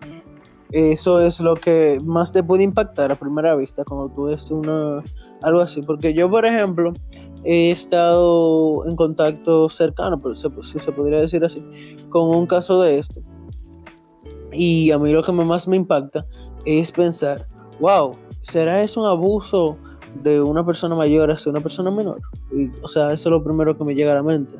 eso 0.72 1.20
es 1.20 1.40
lo 1.40 1.54
que 1.54 1.98
más 2.04 2.32
te 2.32 2.42
puede 2.42 2.62
impactar 2.62 3.10
a 3.10 3.18
primera 3.18 3.56
vista 3.56 3.84
cuando 3.84 4.12
tú 4.12 4.24
ves 4.24 4.50
una 4.50 5.02
algo 5.42 5.60
así. 5.60 5.82
Porque 5.82 6.12
yo, 6.12 6.28
por 6.28 6.44
ejemplo, 6.44 6.92
he 7.44 7.70
estado 7.70 8.86
en 8.86 8.96
contacto 8.96 9.68
cercano, 9.68 10.20
si 10.34 10.78
se 10.78 10.92
podría 10.92 11.20
decir 11.20 11.44
así, 11.44 11.64
con 12.10 12.28
un 12.28 12.46
caso 12.46 12.82
de 12.82 12.98
esto 12.98 13.22
y 14.52 14.90
a 14.90 14.98
mí 14.98 15.12
lo 15.12 15.22
que 15.22 15.32
más 15.32 15.68
me 15.68 15.76
impacta 15.76 16.26
es 16.64 16.92
pensar, 16.92 17.46
wow, 17.80 18.12
¿será 18.40 18.82
eso 18.82 19.00
un 19.00 19.06
abuso 19.06 19.76
de 20.22 20.40
una 20.40 20.64
persona 20.64 20.94
mayor 20.94 21.30
hacia 21.30 21.50
una 21.50 21.60
persona 21.60 21.90
menor? 21.90 22.20
o 22.82 22.88
sea, 22.88 23.12
eso 23.12 23.28
es 23.28 23.32
lo 23.32 23.44
primero 23.44 23.76
que 23.76 23.84
me 23.84 23.94
llega 23.94 24.12
a 24.12 24.16
la 24.16 24.22
mente. 24.22 24.56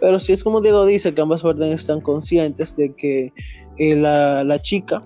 Pero 0.00 0.18
si 0.18 0.32
es 0.32 0.42
como 0.42 0.60
Diego 0.60 0.84
dice, 0.84 1.14
que 1.14 1.20
ambas 1.20 1.42
partes 1.42 1.72
están 1.72 2.00
conscientes 2.00 2.76
de 2.76 2.94
que 2.94 3.32
eh, 3.78 3.96
la, 3.96 4.60
chica, 4.60 5.02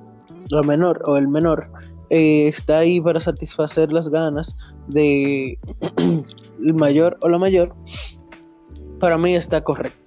la 0.49 0.63
menor 0.63 1.03
o 1.07 1.17
el 1.17 1.29
menor, 1.29 1.71
eh, 2.11 2.49
está 2.49 2.79
ahí 2.79 3.01
para 3.01 3.21
satisfacer 3.21 3.93
las 3.93 4.09
ganas 4.09 4.57
de 4.89 5.59
el 6.65 6.75
mayor 6.75 7.19
o 7.21 7.29
la 7.29 7.39
mayor, 7.39 7.75
para 8.99 9.19
mí 9.19 9.35
está 9.35 9.63
correcto 9.63 10.02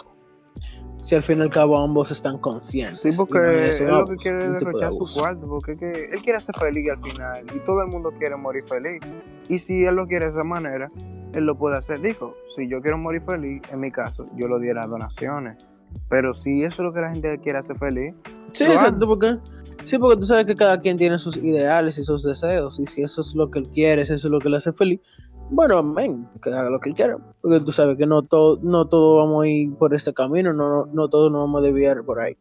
si 1.06 1.14
al 1.14 1.22
fin 1.22 1.38
y 1.38 1.44
al 1.44 1.52
cabo 1.52 1.78
ambos 1.80 2.10
están 2.10 2.40
conscientes. 2.40 3.02
Sí, 3.02 3.10
porque 3.16 3.70
él 3.70 3.88
lo 3.88 4.08
que 4.08 4.16
quiere 4.16 4.46
es 4.46 4.54
derrochar 4.54 4.92
su 4.92 5.06
cuarto, 5.14 5.48
porque 5.48 5.74
él 5.74 6.22
quiere 6.24 6.42
ser 6.42 6.56
feliz 6.56 6.90
al 6.90 7.00
final 7.00 7.46
y 7.56 7.60
todo 7.60 7.84
el 7.84 7.90
mundo 7.90 8.12
quiere 8.18 8.36
morir 8.36 8.64
feliz. 8.64 9.00
Y 9.48 9.60
si 9.60 9.86
él 9.86 9.94
lo 9.94 10.08
quiere 10.08 10.26
de 10.26 10.32
esa 10.32 10.44
manera, 10.44 10.92
él 11.34 11.46
lo 11.46 11.60
puede 11.60 11.78
hacer. 11.78 12.02
Digo, 12.02 12.34
si 12.56 12.68
yo 12.68 12.82
quiero 12.82 12.98
morir 12.98 13.22
feliz, 13.22 13.62
en 13.72 13.82
mi 13.82 13.92
caso, 13.92 14.26
yo 14.36 14.48
lo 14.48 14.58
diera 14.58 14.88
donaciones. 14.88 15.64
Pero 16.10 16.34
si 16.34 16.64
eso 16.64 16.82
es 16.82 16.86
lo 16.88 16.92
que 16.92 17.02
la 17.02 17.12
gente 17.12 17.40
quiere 17.40 17.60
hacer 17.60 17.78
feliz. 17.78 18.16
Sí, 18.52 18.64
exacto, 18.64 19.06
porque 19.06 19.38
Sí, 19.86 20.00
porque 20.00 20.20
tú 20.20 20.26
sabes 20.26 20.46
que 20.46 20.56
cada 20.56 20.80
quien 20.80 20.98
tiene 20.98 21.20
sus 21.20 21.38
ideales 21.38 22.00
y 22.00 22.04
sus 22.04 22.24
deseos, 22.24 22.80
y 22.80 22.88
si 22.88 23.04
eso 23.04 23.22
es 23.22 23.36
lo 23.36 23.52
que 23.52 23.60
él 23.60 23.70
quiere, 23.70 24.04
si 24.04 24.14
eso 24.14 24.28
es 24.28 24.32
lo 24.32 24.40
que 24.40 24.50
le 24.50 24.58
hace 24.58 24.74
feliz, 24.74 25.00
bueno, 25.50 25.78
amén, 25.78 26.28
que 26.42 26.50
haga 26.50 26.70
lo 26.70 26.80
que 26.80 26.90
él 26.90 26.96
quiera, 26.96 27.18
porque 27.42 27.60
tú 27.60 27.72
sabes 27.72 27.98
que 27.98 28.06
no 28.06 28.24
todo, 28.24 28.60
no 28.64 28.88
todo 28.88 29.18
vamos 29.18 29.44
a 29.44 29.48
ir 29.48 29.74
por 29.76 29.94
ese 29.94 30.14
camino, 30.14 30.54
no, 30.54 30.86
no 30.88 31.08
todos 31.08 31.32
nos 31.32 31.42
vamos 31.42 31.64
a 31.64 31.66
desviar 31.66 32.04
por 32.04 32.20
ahí. 32.20 32.36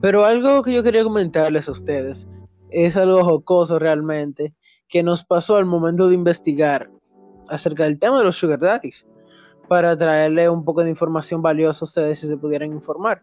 Pero 0.00 0.24
algo 0.24 0.62
que 0.62 0.72
yo 0.72 0.82
quería 0.82 1.02
comentarles 1.02 1.68
a 1.68 1.72
ustedes 1.72 2.28
es 2.70 2.96
algo 2.96 3.24
jocoso 3.24 3.78
realmente 3.78 4.54
que 4.88 5.02
nos 5.02 5.24
pasó 5.24 5.56
al 5.56 5.64
momento 5.64 6.08
de 6.08 6.14
investigar 6.14 6.90
acerca 7.48 7.84
del 7.84 7.98
tema 7.98 8.18
de 8.18 8.24
los 8.24 8.36
sugar 8.36 8.58
daddies 8.58 9.06
para 9.68 9.96
traerle 9.96 10.48
un 10.48 10.64
poco 10.64 10.84
de 10.84 10.90
información 10.90 11.42
valiosa 11.42 11.84
a 11.84 11.86
ustedes 11.86 12.20
si 12.20 12.26
se 12.28 12.36
pudieran 12.36 12.72
informar. 12.72 13.22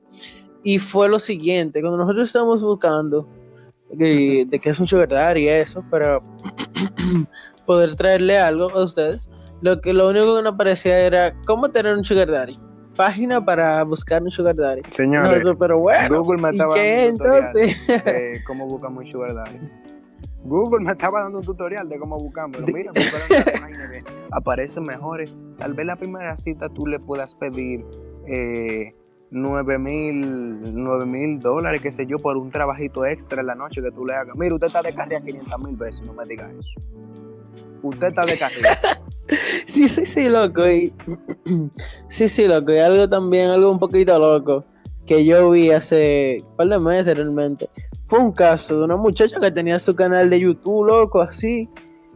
Y 0.64 0.80
fue 0.80 1.10
lo 1.10 1.20
siguiente, 1.20 1.82
cuando 1.82 1.98
nosotros 1.98 2.28
estábamos 2.28 2.62
buscando 2.62 3.28
de, 3.92 4.46
de 4.48 4.60
qué 4.60 4.70
es 4.70 4.80
un 4.80 4.88
sugar 4.88 5.10
daddy 5.10 5.44
y 5.44 5.48
eso, 5.50 5.84
para 5.90 6.20
poder 7.66 7.96
traerle 7.96 8.38
algo 8.40 8.70
a 8.72 8.84
ustedes, 8.84 9.30
lo, 9.62 9.80
que, 9.82 9.94
lo 9.94 10.10
único 10.10 10.36
que 10.36 10.42
nos 10.44 10.54
aparecía 10.54 11.00
era 11.00 11.34
cómo 11.46 11.70
tener 11.70 11.96
un 11.96 12.04
sugar 12.04 12.30
daddy. 12.30 12.58
Página 12.96 13.44
para 13.44 13.84
buscar 13.84 14.22
un 14.22 14.30
sugar 14.30 14.56
daddy. 14.56 14.82
Señores, 14.92 15.44
pero 15.58 15.80
bueno, 15.80 16.22
Google 16.22 16.42
me 16.42 16.50
estaba 16.52 16.76
qué, 16.76 17.12
dando 17.18 17.26
un 17.26 17.42
tutorial 17.42 17.54
de 17.54 18.44
cómo 18.46 18.68
buscamos 18.68 19.04
un 19.06 19.12
sugar 19.12 19.34
daddy. 19.34 19.58
Google 20.44 20.84
me 20.84 20.92
estaba 20.92 21.22
dando 21.22 21.40
un 21.40 21.46
tutorial 21.46 21.90
de 21.90 21.98
cómo 21.98 22.18
buscarlo. 22.18 22.60
Mira, 22.68 22.92
buscar 22.94 23.22
una 23.30 23.62
página 23.62 23.90
que 23.90 24.04
aparece 24.32 24.82
mejores. 24.82 25.36
Tal 25.58 25.74
vez 25.74 25.86
la 25.86 25.96
primera 25.96 26.36
cita 26.36 26.70
tú 26.70 26.86
le 26.86 27.00
puedas 27.00 27.34
pedir 27.36 27.86
eh, 28.28 28.94
9 29.32 29.80
mil 29.80 30.76
9 30.76 31.06
mil 31.06 31.40
dólares, 31.40 31.82
qué 31.82 31.92
sé 31.92 32.06
yo, 32.06 32.20
por 32.20 32.38
un 32.38 32.52
trabajito 32.52 33.06
extra 33.06 33.42
en 33.42 33.48
la 33.48 33.56
noche 33.56 33.82
que 33.82 33.92
tú 33.92 34.06
le 34.06 34.14
hagas. 34.14 34.36
Mira, 34.36 34.54
usted 34.54 34.68
está 34.68 34.82
de 34.82 34.94
carrera 34.94 35.22
500 35.22 35.60
mil 35.60 35.76
veces, 35.76 36.06
no 36.06 36.14
me 36.14 36.26
diga 36.26 36.52
eso. 36.52 36.80
Usted 37.84 38.08
está 38.08 38.26
de 38.26 38.38
carrera. 38.38 38.78
Sí, 39.66 39.88
sí, 39.88 40.06
sí, 40.06 40.28
loco. 40.28 40.68
Y, 40.68 40.94
sí, 42.10 42.28
sí, 42.28 42.46
loco. 42.46 42.74
Y 42.74 42.78
algo 42.78 43.08
también, 43.08 43.50
algo 43.50 43.72
un 43.72 43.80
poquito 43.80 44.20
loco 44.20 44.66
que 45.06 45.26
yo 45.26 45.50
vi 45.50 45.72
hace 45.72 46.38
un 46.42 46.56
par 46.56 46.68
de 46.68 46.80
meses 46.80 47.18
realmente. 47.18 47.70
Fue 48.04 48.20
un 48.20 48.32
caso 48.32 48.78
de 48.80 48.86
una 48.86 48.96
muchacha 48.96 49.40
que 49.40 49.52
tenía 49.52 49.80
su 49.80 49.96
canal 49.96 50.30
de 50.30 50.40
YouTube, 50.40 50.86
loco, 50.86 51.22
así, 51.22 51.70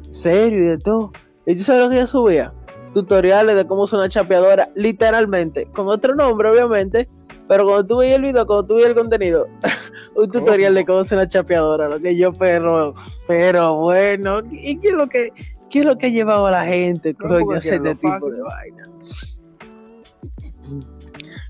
serio 0.10 0.64
y 0.64 0.68
de 0.68 0.78
todo. 0.78 1.12
¿Y 1.46 1.56
tú 1.56 1.62
sabes 1.62 1.84
lo 1.84 1.90
que 1.90 1.96
ella 1.96 2.08
subía? 2.08 2.54
Tutoriales 2.94 3.56
de 3.56 3.66
cómo 3.68 3.84
usar 3.84 4.00
una 4.00 4.10
chapeadora, 4.10 4.70
literalmente, 4.76 5.66
con 5.72 5.88
otro 5.88 6.16
nombre, 6.16 6.50
obviamente. 6.50 7.10
Pero 7.48 7.64
cuando 7.64 7.88
tú 7.88 7.98
veías 7.98 8.18
el 8.18 8.24
video, 8.24 8.46
cuando 8.46 8.68
tú 8.68 8.76
veías 8.76 8.90
el 8.90 8.96
contenido, 8.96 9.48
un 10.16 10.30
tutorial 10.30 10.76
de 10.76 10.86
cómo 10.86 11.00
usar 11.00 11.20
una 11.20 11.28
chapeadora, 11.28 11.88
lo 11.88 12.00
que 12.00 12.18
yo, 12.18 12.34
pero, 12.34 12.94
pero 13.26 13.76
bueno, 13.76 14.42
¿y 14.52 14.78
qué 14.80 14.90
es 14.90 14.94
lo 14.94 15.08
que, 15.08 15.30
qué 15.70 15.80
es 15.80 15.86
lo 15.86 15.98
que 15.98 16.08
ha 16.08 16.10
llevado 16.10 16.48
a 16.48 16.52
la 16.52 16.66
gente 16.66 17.16
No, 17.20 17.28
coño, 17.28 17.54
a 17.54 17.58
hacer 17.58 17.76
este 17.76 17.96
tipo 17.96 18.30
de 18.30 18.42
vaina? 18.42 18.84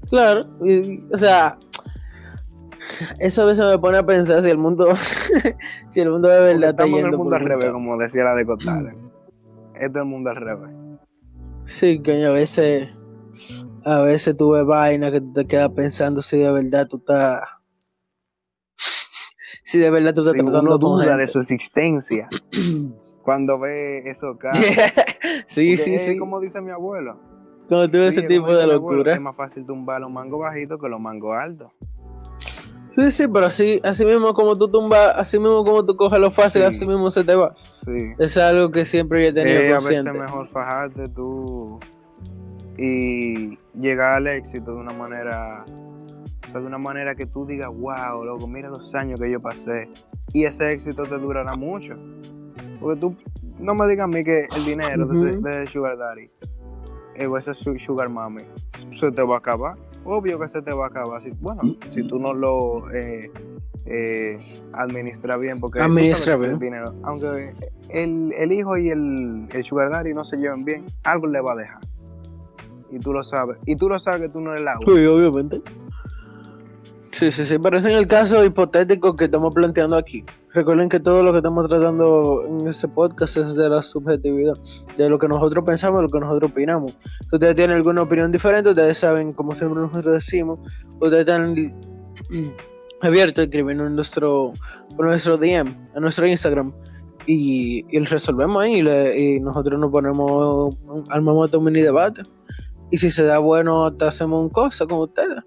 Claro, 0.10 0.42
y- 0.66 1.06
o 1.12 1.18
sea, 1.18 1.58
eso 3.20 3.42
a 3.42 3.46
veces 3.46 3.66
me 3.66 3.78
pone 3.80 3.98
a 3.98 4.06
pensar 4.06 4.42
si 4.42 4.50
el 4.50 4.58
mundo, 4.58 4.88
si 5.90 6.00
el 6.00 6.10
mundo 6.12 6.28
de 6.30 6.42
verdad 6.54 6.70
está 6.72 6.86
yendo 6.86 7.08
el 7.10 7.18
mundo 7.18 7.36
al 7.36 7.46
revés, 7.46 7.72
como 7.72 7.98
decía 7.98 8.24
la 8.24 8.36
de 8.36 8.46
Cotales. 8.46 8.96
Este 9.74 9.86
es 9.86 9.96
el 9.96 10.06
mundo 10.06 10.30
al 10.30 10.36
revés. 10.38 10.72
Sí, 11.66 12.02
coño, 12.02 12.30
a 12.30 12.32
veces, 12.32 12.90
a 13.84 14.00
veces 14.02 14.38
tú 14.38 14.52
ves 14.52 14.66
vaina 14.66 15.12
que 15.12 15.22
te 15.22 15.46
quedas 15.46 15.70
pensando 15.72 16.22
si 16.22 16.38
de 16.38 16.52
verdad 16.52 16.88
tú 16.88 16.98
estás, 16.98 17.42
si 19.64 19.80
de 19.80 19.90
verdad 19.92 20.14
tú 20.14 20.22
estás 20.22 20.34
Si 20.34 20.38
tratando 20.38 20.62
uno 20.62 20.78
duda 20.78 21.18
de 21.18 21.28
su 21.28 21.40
existencia 21.40 22.30
cuando 23.28 23.60
ve 23.60 24.10
esos 24.10 24.38
casos. 24.40 24.66
sí, 25.48 25.72
Porque 25.72 25.78
sí, 25.78 25.94
es 25.96 26.06
sí. 26.06 26.18
como 26.18 26.40
dice 26.40 26.62
mi 26.62 26.72
abuelo. 26.72 27.20
Cuando 27.68 27.90
tú 27.92 27.98
ves 27.98 28.16
Sí, 28.16 28.22
ese 28.22 28.28
tipo 28.30 28.56
de 28.56 28.66
locura. 28.66 29.14
Es 29.14 29.20
más 29.20 29.36
fácil 29.36 29.66
tumbar 29.66 30.00
los 30.00 30.10
mangos 30.10 30.40
bajitos 30.40 30.80
que 30.80 30.88
los 30.88 31.02
mangos 31.02 31.36
altos. 31.38 31.70
Sí, 32.88 33.12
sí, 33.12 33.28
pero 33.28 33.48
así, 33.48 33.82
así 33.84 34.06
mismo 34.06 34.34
como 34.34 34.58
tú 34.58 34.70
tumbas, 34.72 35.12
así 35.18 35.38
mismo 35.40 35.66
como 35.66 35.84
tú 35.86 35.98
coges 35.98 36.20
lo 36.22 36.32
fácil, 36.32 36.62
Sí. 36.62 36.68
así 36.70 36.88
mismo 36.88 37.12
se 37.12 37.26
te 37.26 37.36
va. 37.36 37.54
Sí. 37.54 38.14
Es 38.18 38.38
algo 38.38 38.72
que 38.72 38.86
siempre 38.86 39.22
yo 39.24 39.30
he 39.32 39.34
tenido 39.34 39.60
Eh, 39.60 39.72
a 39.72 39.74
veces 39.74 39.84
consciente. 39.84 40.10
es 40.12 40.24
mejor 40.24 40.48
fajarte 40.48 41.10
tú 41.10 41.80
y 42.78 43.58
llegar 43.78 44.14
al 44.16 44.28
éxito 44.28 44.72
de 44.72 44.78
una 44.78 44.94
manera, 44.94 45.66
o 45.68 46.52
sea, 46.52 46.62
de 46.62 46.66
una 46.66 46.78
manera 46.78 47.14
que 47.16 47.26
tú 47.26 47.46
digas, 47.46 47.68
wow, 47.78 48.24
loco, 48.24 48.48
mira 48.48 48.70
los 48.70 48.96
años 48.96 49.20
que 49.20 49.30
yo 49.30 49.42
pasé. 49.42 49.90
Y 50.32 50.46
ese 50.46 50.72
éxito 50.72 51.04
te 51.04 51.18
durará 51.18 51.54
mucho. 51.56 51.94
Porque 52.80 53.00
tú, 53.00 53.16
no 53.60 53.74
me 53.76 53.88
digas 53.88 54.06
a 54.06 54.08
mí 54.08 54.24
que 54.24 54.48
el 54.56 54.66
dinero 54.66 55.06
de, 55.08 55.38
de 55.38 55.68
Sugar 55.68 55.98
Daddy 55.98 56.28
eh, 57.16 57.26
o 57.28 57.38
ese 57.38 57.54
su- 57.54 57.78
Sugar 57.80 58.10
Mami 58.10 58.44
se 58.92 59.12
te 59.12 59.24
va 59.24 59.36
a 59.36 59.38
acabar. 59.40 59.76
Obvio 60.04 60.40
que 60.40 60.48
se 60.48 60.62
te 60.62 60.72
va 60.74 60.86
a 60.86 60.88
acabar. 60.90 61.22
Si, 61.22 61.32
bueno, 61.42 61.62
si 61.90 62.08
tú 62.08 62.20
no 62.20 62.34
lo 62.34 62.90
eh, 62.92 63.32
eh, 63.86 64.38
administras 64.74 65.40
bien, 65.40 65.60
porque 65.60 65.80
Administra 65.82 66.36
bien. 66.38 66.60
dinero, 66.60 66.94
aunque 67.04 67.54
el, 67.90 68.32
el 68.38 68.52
hijo 68.52 68.78
y 68.78 68.90
el, 68.90 69.48
el 69.52 69.66
Sugar 69.66 69.90
Daddy 69.90 70.14
no 70.14 70.24
se 70.24 70.38
lleven 70.38 70.64
bien, 70.64 70.86
algo 71.04 71.28
le 71.28 71.42
va 71.42 71.54
a 71.54 71.56
dejar. 71.56 71.80
Y 72.92 73.00
tú 73.00 73.12
lo 73.12 73.22
sabes. 73.24 73.58
Y 73.66 73.76
tú 73.76 73.90
lo 73.90 74.00
sabes 74.00 74.22
que 74.22 74.30
tú 74.30 74.40
no 74.40 74.52
eres 74.52 74.64
la. 74.64 74.78
Sí, 74.86 75.06
obviamente. 75.06 75.62
Sí, 77.12 77.32
sí, 77.32 77.44
sí, 77.46 77.58
pero 77.60 77.78
es 77.78 77.86
en 77.86 77.94
el 77.94 78.08
caso 78.08 78.46
hipotético 78.46 79.16
que 79.16 79.26
estamos 79.26 79.54
planteando 79.54 79.98
aquí. 79.98 80.24
Recuerden 80.58 80.90
que 80.90 81.00
todo 81.00 81.22
lo 81.22 81.32
que 81.32 81.38
estamos 81.38 81.70
tratando 81.70 82.44
en 82.48 82.68
este 82.68 82.88
podcast 82.88 83.38
es 83.38 83.54
de 83.54 83.70
la 83.70 83.84
subjetividad, 83.84 84.56
de 84.98 85.08
lo 85.08 85.20
que 85.20 85.28
nosotros 85.28 85.64
pensamos, 85.64 86.02
lo 86.02 86.10
que 86.10 86.20
nosotros 86.20 86.50
opinamos. 86.50 86.98
Si 87.30 87.36
ustedes 87.36 87.56
tienen 87.56 87.78
alguna 87.78 88.02
opinión 88.02 88.32
diferente, 88.32 88.72
ustedes 88.72 88.98
saben, 88.98 89.34
como 89.34 89.54
siempre 89.54 89.84
nosotros 89.84 90.16
decimos, 90.16 90.58
ustedes 91.00 91.28
están 91.28 91.76
abiertos 93.02 93.40
a 93.40 93.44
escribirnos 93.44 93.86
en 93.86 93.96
nuestro, 93.98 94.54
por 94.96 95.06
nuestro 95.06 95.38
DM, 95.38 95.68
en 95.94 96.02
nuestro 96.02 96.26
Instagram. 96.26 96.74
Y, 97.28 97.86
y 97.96 98.00
resolvemos 98.00 98.64
ahí 98.64 98.80
y 98.80 99.40
nosotros 99.40 99.80
nos 99.80 99.92
ponemos, 99.92 100.76
armamos 101.12 101.54
un 101.54 101.64
mini 101.66 101.84
debate. 101.84 102.24
Y 102.90 102.98
si 102.98 103.12
se 103.12 103.26
da 103.26 103.38
bueno, 103.38 103.86
hasta 103.86 104.08
hacemos 104.08 104.42
un 104.42 104.50
cosa 104.50 104.88
con 104.88 105.02
ustedes. 105.02 105.44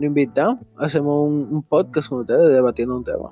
Lo 0.00 0.06
invitamos, 0.08 0.58
hacemos 0.76 1.30
un, 1.30 1.54
un 1.54 1.62
podcast 1.62 2.08
con 2.08 2.22
ustedes 2.22 2.52
debatiendo 2.52 2.96
un 2.96 3.04
tema. 3.04 3.30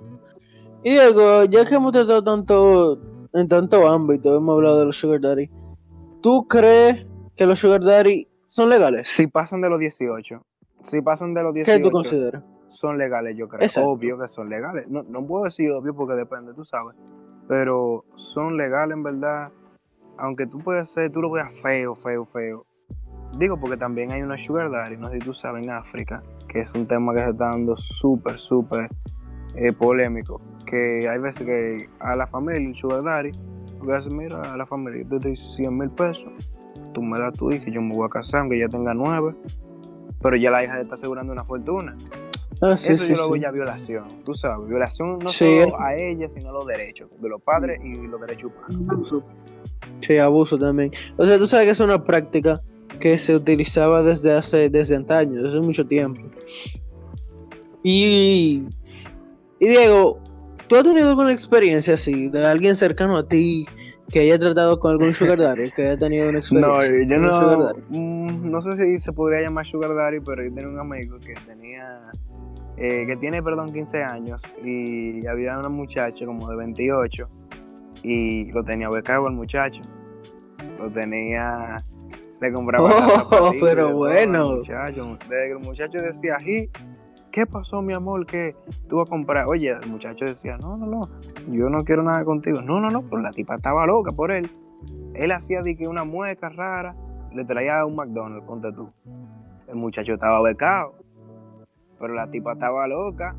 Y 0.85 0.91
Diego, 0.91 1.45
ya 1.45 1.65
que 1.65 1.77
hemos 1.77 1.93
tratado 1.93 2.25
tanto 2.25 2.99
en 3.33 3.49
tanto 3.49 3.89
ámbito, 3.89 4.37
hemos 4.37 4.55
hablado 4.55 4.81
de 4.81 4.87
los 4.87 4.99
Sugar 4.99 5.21
Daddy, 5.21 5.49
¿tú 6.21 6.47
crees 6.49 7.07
que 7.37 7.47
los 7.47 7.61
Sugar 7.61 7.83
Daddy 7.83 8.29
son 8.47 8.69
legales? 8.69 9.09
Si 9.09 9.27
pasan 9.27 9.61
de 9.61 9.71
los 9.71 9.79
18, 9.79 10.45
si 10.83 11.01
pasan 11.01 11.35
de 11.35 11.43
los 11.43 11.53
¿Qué 11.53 11.61
18, 11.61 11.83
tú 11.85 11.91
consideras? 11.91 12.43
son 12.73 12.99
legales, 12.99 13.37
yo 13.37 13.49
creo. 13.49 13.63
Exacto. 13.63 13.91
Obvio 13.91 14.19
que 14.19 14.29
son 14.29 14.49
legales. 14.49 14.89
No, 14.89 15.03
no 15.05 15.25
puedo 15.27 15.45
decir 15.45 15.71
obvio 15.71 15.95
porque 15.95 16.15
depende, 16.15 16.55
tú 16.55 16.65
sabes. 16.65 16.97
Pero 17.47 18.05
son 18.17 18.57
legales 18.57 18.97
en 18.97 19.03
verdad. 19.03 19.53
Aunque 20.19 20.47
tú 20.47 20.59
puedes 20.59 20.89
ser, 20.89 21.11
tú 21.11 21.21
lo 21.21 21.31
veas 21.31 21.53
feo, 21.63 21.95
feo, 21.95 22.25
feo. 22.25 22.67
Digo 23.39 23.59
porque 23.59 23.77
también 23.77 24.11
hay 24.13 24.23
unos 24.23 24.43
sugar 24.43 24.71
daddy, 24.71 24.97
no 24.97 25.09
sé 25.09 25.15
si 25.15 25.21
tú 25.21 25.33
sabes, 25.33 25.65
en 25.65 25.71
África, 25.71 26.23
que 26.49 26.61
es 26.61 26.75
un 26.75 26.87
tema 26.87 27.15
que 27.15 27.21
se 27.21 27.31
está 27.31 27.51
dando 27.51 27.77
súper, 27.77 28.39
súper 28.39 28.89
eh, 29.55 29.73
polémico. 29.73 30.41
Que 30.73 31.07
hay 31.07 31.19
veces 31.19 31.43
que 31.47 31.87
a 32.01 32.17
la 32.17 32.27
familia, 32.27 32.67
el 32.67 32.75
sugar 32.75 33.03
daddy, 33.03 33.31
lo 33.79 33.87
que 33.87 33.93
hace, 33.93 34.09
mira, 34.09 34.41
a 34.55 34.57
la 34.57 34.65
familia, 34.65 35.03
yo 35.03 35.19
te 35.19 35.29
doy 35.29 35.37
100 35.37 35.77
mil 35.77 35.91
pesos, 35.91 36.33
tú 36.95 37.03
me 37.03 37.19
das 37.19 37.35
tu 37.35 37.51
hija, 37.53 37.71
yo 37.71 37.83
me 37.83 37.95
voy 37.95 38.07
a 38.07 38.09
casar, 38.09 38.41
aunque 38.41 38.59
ya 38.59 38.69
tenga 38.69 38.95
nueve, 38.95 39.35
pero 40.23 40.35
ya 40.37 40.51
la 40.51 40.65
hija 40.65 40.81
está 40.81 40.95
asegurando 40.95 41.31
una 41.31 41.45
fortuna. 41.45 41.95
Ah, 42.63 42.79
sí, 42.79 42.95
Eso 42.95 43.05
sí, 43.05 43.11
yo 43.11 43.17
lo 43.19 43.25
sí. 43.25 43.33
veo 43.33 43.43
ya 43.43 43.51
violación, 43.51 44.05
tú 44.25 44.33
sabes, 44.33 44.67
violación 44.67 45.19
no 45.19 45.29
solo 45.29 45.51
es- 45.69 45.75
a 45.79 45.95
ella, 45.95 46.27
sino 46.27 46.49
a 46.49 46.53
los 46.53 46.67
derechos 46.67 47.11
de 47.21 47.29
los 47.29 47.43
padres 47.43 47.79
y 47.85 48.07
los 48.07 48.19
derechos 48.19 48.51
humanos. 48.57 48.89
Abuso. 48.91 49.23
Sí, 50.01 50.17
abuso 50.17 50.57
también. 50.57 50.91
O 51.19 51.27
sea, 51.27 51.37
tú 51.37 51.47
sabes 51.47 51.67
que 51.67 51.73
es 51.73 51.81
una 51.81 52.03
práctica 52.03 52.63
que 52.99 53.19
se 53.19 53.37
utilizaba 53.37 54.03
desde 54.03 54.33
hace, 54.33 54.71
desde 54.71 54.97
antaño, 54.97 55.43
desde 55.43 55.61
mucho 55.61 55.87
tiempo. 55.87 56.23
Y, 57.83 58.63
y 59.59 59.67
Diego, 59.69 60.19
¿tú 60.73 60.79
has 60.79 60.85
tenido 60.85 61.11
alguna 61.11 61.33
experiencia 61.33 61.93
así 61.95 62.29
de 62.31 62.47
alguien 62.47 62.75
cercano 62.77 63.19
a 63.19 63.29
ti 63.29 63.67
que 64.11 64.21
haya 64.21 64.39
tratado 64.39 64.79
con 64.81 64.93
algún 64.93 65.13
sugar 65.13 65.39
daddy, 65.39 65.71
que 65.71 65.83
haya 65.83 65.99
tenido 65.99 66.31
una 66.31 66.39
No, 66.39 66.39
experiencia? 66.39 67.19
yo 67.19 67.23
un 67.23 67.35
sugar 67.35 67.59
no, 67.59 67.99
mm, 67.99 68.51
no 68.51 68.63
sé 68.63 68.77
si 68.79 68.99
se 68.99 69.13
podría 69.13 69.43
llamar 69.43 69.67
Sugar 69.67 69.95
Daddy, 69.95 70.21
pero 70.25 70.43
yo 70.43 70.55
tenía 70.55 70.71
un 70.71 70.79
amigo 70.79 71.19
que 71.21 71.35
tenía, 71.47 72.11
eh, 72.79 73.05
que 73.07 73.17
tiene, 73.17 73.43
perdón, 73.43 73.71
15 73.71 74.03
años 74.03 74.43
y 74.65 75.27
había 75.27 75.59
una 75.59 75.69
muchacha 75.69 76.25
como 76.25 76.49
de 76.49 76.57
28 76.57 77.29
y 78.03 78.51
lo 78.53 78.65
tenía 78.65 78.89
becado 78.89 79.27
el 79.29 79.35
muchacho. 79.35 79.83
Lo 80.79 80.91
tenía, 80.91 81.83
Le 82.41 82.51
compraba 82.51 82.91
Oh, 83.31 83.53
pero 83.61 83.95
bueno. 83.95 84.57
muchacho. 84.57 85.19
Desde 85.29 85.47
que 85.49 85.53
el 85.53 85.59
muchacho 85.59 85.99
decía, 86.01 86.39
"Ji, 86.41 86.71
¿qué 87.33 87.47
pasó, 87.47 87.83
mi 87.83 87.93
amor? 87.95 88.27
que 88.27 88.55
tú 88.89 88.97
vas 88.97 89.07
a 89.09 89.11
comprar? 89.11 89.47
Oye, 89.49 89.71
el 89.71 89.91
muchacho 89.91 90.25
decía, 90.25 90.57
no, 90.59 90.77
no, 90.77 90.87
no, 90.87 91.09
yo 91.51 91.69
no 91.69 91.85
quiero 91.85 92.03
nada 92.03 92.25
contigo. 92.25 92.63
No, 92.63 92.81
no, 92.81 92.91
no, 92.91 93.03
pero 93.03 93.23
la 93.23 93.31
tipa 93.33 93.57
estaba 93.57 93.87
loca 93.87 94.13
por 94.13 94.31
él. 94.31 94.51
Él 95.15 95.33
hacía 95.33 95.63
de 95.63 95.77
que 95.77 95.89
una 95.89 96.05
mueca 96.05 96.49
rara, 96.51 96.95
le 97.33 97.45
traía 97.45 97.85
un 97.85 97.97
McDonald's, 97.97 98.47
ponte 98.47 98.73
tú. 98.73 98.93
El 99.67 99.77
muchacho 99.77 100.13
estaba 100.13 100.41
becado, 100.43 100.95
pero 101.99 102.15
la 102.15 102.31
tipa 102.31 102.53
estaba 102.53 102.87
loca. 102.87 103.35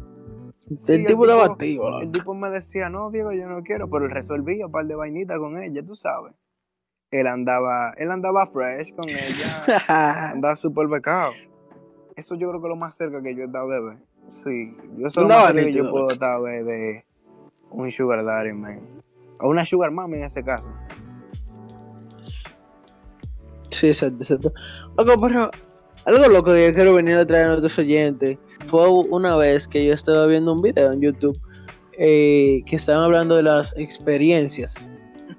Sí, 0.80 0.94
el 0.94 1.02
el 1.02 1.08
tipo 1.08 1.26
estaba 1.26 1.46
activo. 1.46 2.00
El 2.02 2.12
tipo 2.12 2.34
me 2.34 2.50
decía, 2.50 2.90
no, 2.90 3.12
Diego, 3.12 3.32
yo 3.32 3.48
no 3.48 3.62
quiero, 3.64 3.90
pero 3.90 4.06
él 4.06 4.12
resolvía 4.12 4.66
un 4.66 4.72
par 4.72 4.86
de 4.86 4.96
vainitas 4.96 5.38
con 5.38 5.62
ella, 5.62 5.86
tú 5.86 5.96
sabes. 5.96 6.34
Él 7.12 7.28
andaba, 7.28 7.94
él 7.98 8.10
andaba 8.10 8.48
fresh 8.48 8.96
con 8.96 9.08
ella, 9.08 10.32
andaba 10.32 10.56
súper 10.56 10.88
becado. 10.88 11.34
Eso 12.15 12.36
yo 12.36 12.50
creo 12.50 12.62
que 12.62 12.67
es 12.67 12.70
lo 12.70 12.75
más 12.75 12.96
cerca 12.96 13.22
que 13.22 13.36
yo 13.36 13.43
he 13.43 13.46
estado 13.46 13.70
de 13.70 13.82
ver. 13.82 13.98
Sí, 14.27 14.75
yo 14.98 15.08
eso 15.08 15.08
es 15.08 15.15
lo 15.17 15.24
Andaba 15.24 15.41
más 15.41 15.53
cerca 15.53 15.65
que 15.65 15.74
yo 15.74 15.89
puedo 15.89 16.12
estar 16.12 16.41
de, 16.41 16.63
de 16.63 17.05
un 17.72 17.91
sugar 17.91 18.24
daddy, 18.24 18.53
man. 18.53 18.79
O 19.39 19.50
una 19.50 19.65
sugar 19.65 19.91
mami 19.91 20.17
en 20.17 20.24
ese 20.24 20.43
caso. 20.43 20.70
Sí, 23.72 23.88
exacto, 23.88 24.24
exacto. 24.24 24.53
Loco, 24.98 25.20
pero 25.20 25.50
algo 26.05 26.27
loco 26.27 26.53
que 26.53 26.67
yo 26.67 26.74
quiero 26.74 26.93
venir 26.93 27.15
a 27.15 27.25
traer 27.25 27.46
a 27.46 27.48
nuestros 27.48 27.79
oyentes 27.79 28.38
fue 28.67 28.88
una 28.89 29.36
vez 29.36 29.67
que 29.67 29.86
yo 29.86 29.93
estaba 29.93 30.27
viendo 30.27 30.53
un 30.53 30.62
video 30.62 30.91
en 30.91 31.01
YouTube 31.01 31.39
eh, 31.98 32.62
que 32.65 32.75
estaban 32.75 33.03
hablando 33.03 33.36
de 33.36 33.43
las 33.43 33.77
experiencias 33.77 34.89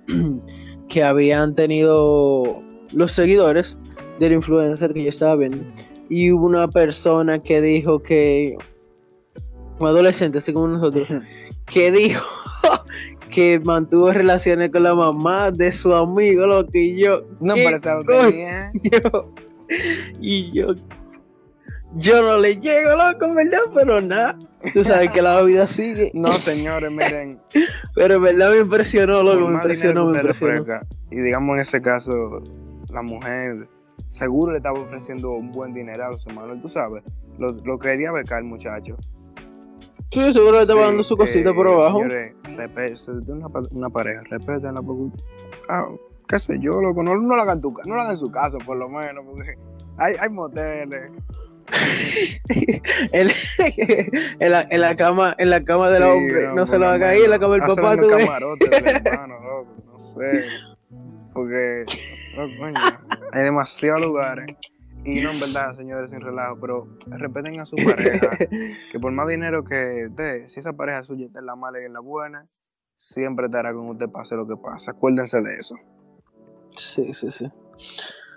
que 0.88 1.02
habían 1.02 1.54
tenido 1.54 2.62
los 2.92 3.12
seguidores 3.12 3.78
del 4.18 4.32
influencer 4.32 4.92
que 4.92 5.04
yo 5.04 5.08
estaba 5.08 5.36
viendo. 5.36 5.64
Y 6.08 6.32
hubo 6.32 6.46
una 6.46 6.68
persona 6.68 7.38
que 7.38 7.60
dijo 7.60 8.02
que, 8.02 8.56
un 9.78 9.86
adolescente, 9.86 10.38
así 10.38 10.52
como 10.52 10.68
nosotros, 10.68 11.08
que 11.66 11.90
dijo 11.90 12.24
que 13.30 13.60
mantuvo 13.60 14.12
relaciones 14.12 14.70
con 14.70 14.82
la 14.82 14.94
mamá 14.94 15.50
de 15.50 15.72
su 15.72 15.94
amigo, 15.94 16.46
lo 16.46 16.66
que 16.66 16.96
yo. 16.96 17.24
No, 17.40 17.54
¿qué 17.54 17.78
pero 17.82 18.30
yo, 18.82 19.34
y 20.20 20.52
yo, 20.52 20.74
yo 21.96 22.22
no 22.22 22.38
le 22.38 22.56
llego, 22.56 22.90
loco, 22.90 23.34
¿verdad? 23.34 23.60
Pero 23.74 24.00
nada, 24.00 24.38
tú 24.72 24.84
sabes 24.84 25.10
que 25.10 25.22
la 25.22 25.42
vida 25.42 25.66
sigue. 25.66 26.10
No, 26.14 26.32
señores, 26.32 26.90
miren. 26.90 27.40
Pero 27.94 28.14
en 28.14 28.22
verdad 28.22 28.50
me 28.52 28.58
impresionó, 28.58 29.22
loco, 29.22 29.48
me 29.48 29.54
impresionó, 29.54 30.06
me 30.06 30.18
impresionó. 30.18 30.64
y 31.10 31.16
digamos 31.16 31.54
en 31.54 31.60
ese 31.60 31.80
caso, 31.80 32.12
la 32.92 33.02
mujer 33.02 33.68
seguro 34.06 34.52
le 34.52 34.58
estaba 34.58 34.78
ofreciendo 34.78 35.32
un 35.32 35.50
buen 35.52 35.72
dineral 35.74 36.14
a 36.14 36.18
su 36.18 36.30
Manuel, 36.30 36.60
tú 36.60 36.68
sabes. 36.68 37.02
Lo, 37.38 37.52
lo 37.52 37.78
quería 37.78 38.12
becar 38.12 38.38
el 38.38 38.44
muchacho. 38.44 38.96
Sí, 40.10 40.32
seguro 40.32 40.52
le 40.52 40.60
estaba 40.62 40.82
Sí, 40.82 40.86
dando 40.86 41.02
su 41.02 41.16
cosita 41.16 41.50
eh, 41.50 41.54
por 41.54 41.66
abajo. 41.66 41.98
Señores, 42.02 42.34
una, 43.26 43.48
una 43.72 43.90
pareja, 43.90 44.22
respétenla 44.30 44.80
porque. 44.80 45.16
Ah, 45.68 45.86
qué 46.28 46.38
sé 46.38 46.58
yo, 46.60 46.80
loco. 46.80 47.02
No, 47.02 47.16
no 47.16 47.34
lo 47.34 47.42
hagan 47.42 47.60
tu 47.60 47.74
no 47.84 47.94
lo 47.94 48.00
hagan 48.00 48.12
en 48.12 48.18
su 48.18 48.30
casa, 48.30 48.58
por 48.64 48.76
lo 48.76 48.88
menos, 48.88 49.24
porque 49.28 49.54
hay, 49.98 50.14
hay 50.20 50.30
moteles. 50.30 51.10
en, 53.12 53.28
en 54.38 54.52
la, 54.52 54.66
en 54.70 54.80
la 54.80 54.94
cama, 54.94 55.34
en 55.38 55.50
la 55.50 55.64
cama 55.64 55.88
del 55.90 56.02
Sí, 56.02 56.08
hombre, 56.08 56.48
no, 56.48 56.54
por 56.56 56.66
se 56.66 56.78
lo 56.78 56.86
haga 56.86 57.08
ahí, 57.08 57.22
en 57.22 57.30
la 57.30 57.38
cama 57.38 57.54
del 57.54 57.62
papá, 57.62 57.96
tú 57.96 58.08
camarote 58.08 58.66
hermano, 58.76 59.40
loco. 59.40 59.74
No 59.86 59.98
sé. 59.98 60.44
Porque, 61.34 61.84
no, 62.36 62.42
coño, 62.58 62.80
hay 63.32 63.42
demasiados 63.42 64.00
lugares. 64.00 64.56
Y 65.04 65.20
no, 65.20 65.32
en 65.32 65.40
verdad, 65.40 65.76
señores, 65.76 66.10
sin 66.10 66.20
relajo, 66.20 66.58
pero 66.58 66.88
respeten 67.08 67.60
a 67.60 67.66
su 67.66 67.76
pareja. 67.76 68.30
que 68.92 68.98
por 68.98 69.12
más 69.12 69.28
dinero 69.28 69.62
que 69.64 70.08
dé, 70.10 70.48
si 70.48 70.60
esa 70.60 70.72
pareja 70.72 71.04
suya 71.04 71.26
está 71.26 71.40
en 71.40 71.46
la 71.46 71.56
mala 71.56 71.80
y 71.82 71.84
en 71.84 71.92
la 71.92 72.00
buena, 72.00 72.46
siempre 72.96 73.46
estará 73.46 73.74
con 73.74 73.90
usted 73.90 74.08
pase 74.08 74.34
lo 74.34 74.46
que 74.48 74.56
pase. 74.56 74.90
Acuérdense 74.90 75.42
de 75.42 75.56
eso. 75.56 75.74
Sí, 76.70 77.12
sí, 77.12 77.30
sí. 77.30 77.46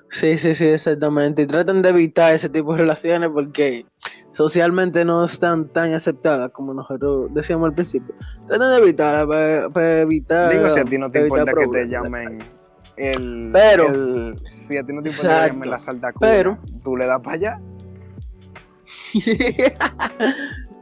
Sí, 0.09 0.37
sí, 0.37 0.55
sí, 0.55 0.65
exactamente. 0.67 1.43
Y 1.43 1.47
traten 1.47 1.81
de 1.81 1.89
evitar 1.89 2.33
ese 2.33 2.49
tipo 2.49 2.73
de 2.73 2.79
relaciones 2.79 3.29
porque 3.33 3.85
socialmente 4.31 5.05
no 5.05 5.23
están 5.23 5.69
tan 5.69 5.93
aceptadas 5.93 6.49
como 6.51 6.73
nosotros 6.73 7.33
decíamos 7.33 7.69
al 7.69 7.75
principio. 7.75 8.13
Traten 8.45 8.69
de 8.69 8.77
evitarlas 8.77 9.25
para, 9.25 9.69
para 9.69 10.01
evitar. 10.01 10.51
Digo, 10.51 10.69
si 10.69 10.79
a 10.79 10.85
ti 10.85 10.97
no 10.97 11.09
te 11.09 11.19
evitar 11.19 11.47
importa 11.47 11.61
que 11.61 11.67
te 11.67 11.87
llamen 11.87 12.56
el, 12.97 13.49
Pero- 13.53 13.87
el- 13.87 14.35
si 14.49 14.77
a 14.77 14.83
ti 14.83 14.93
no 14.93 15.01
te 15.01 15.09
importa 15.09 15.47
llamen 15.47 15.69
la 15.69 15.79
salta 15.79 16.11
Pero- 16.19 16.57
tú 16.83 16.95
le 16.97 17.05
das 17.05 17.21
para 17.21 17.35
allá. 17.35 17.61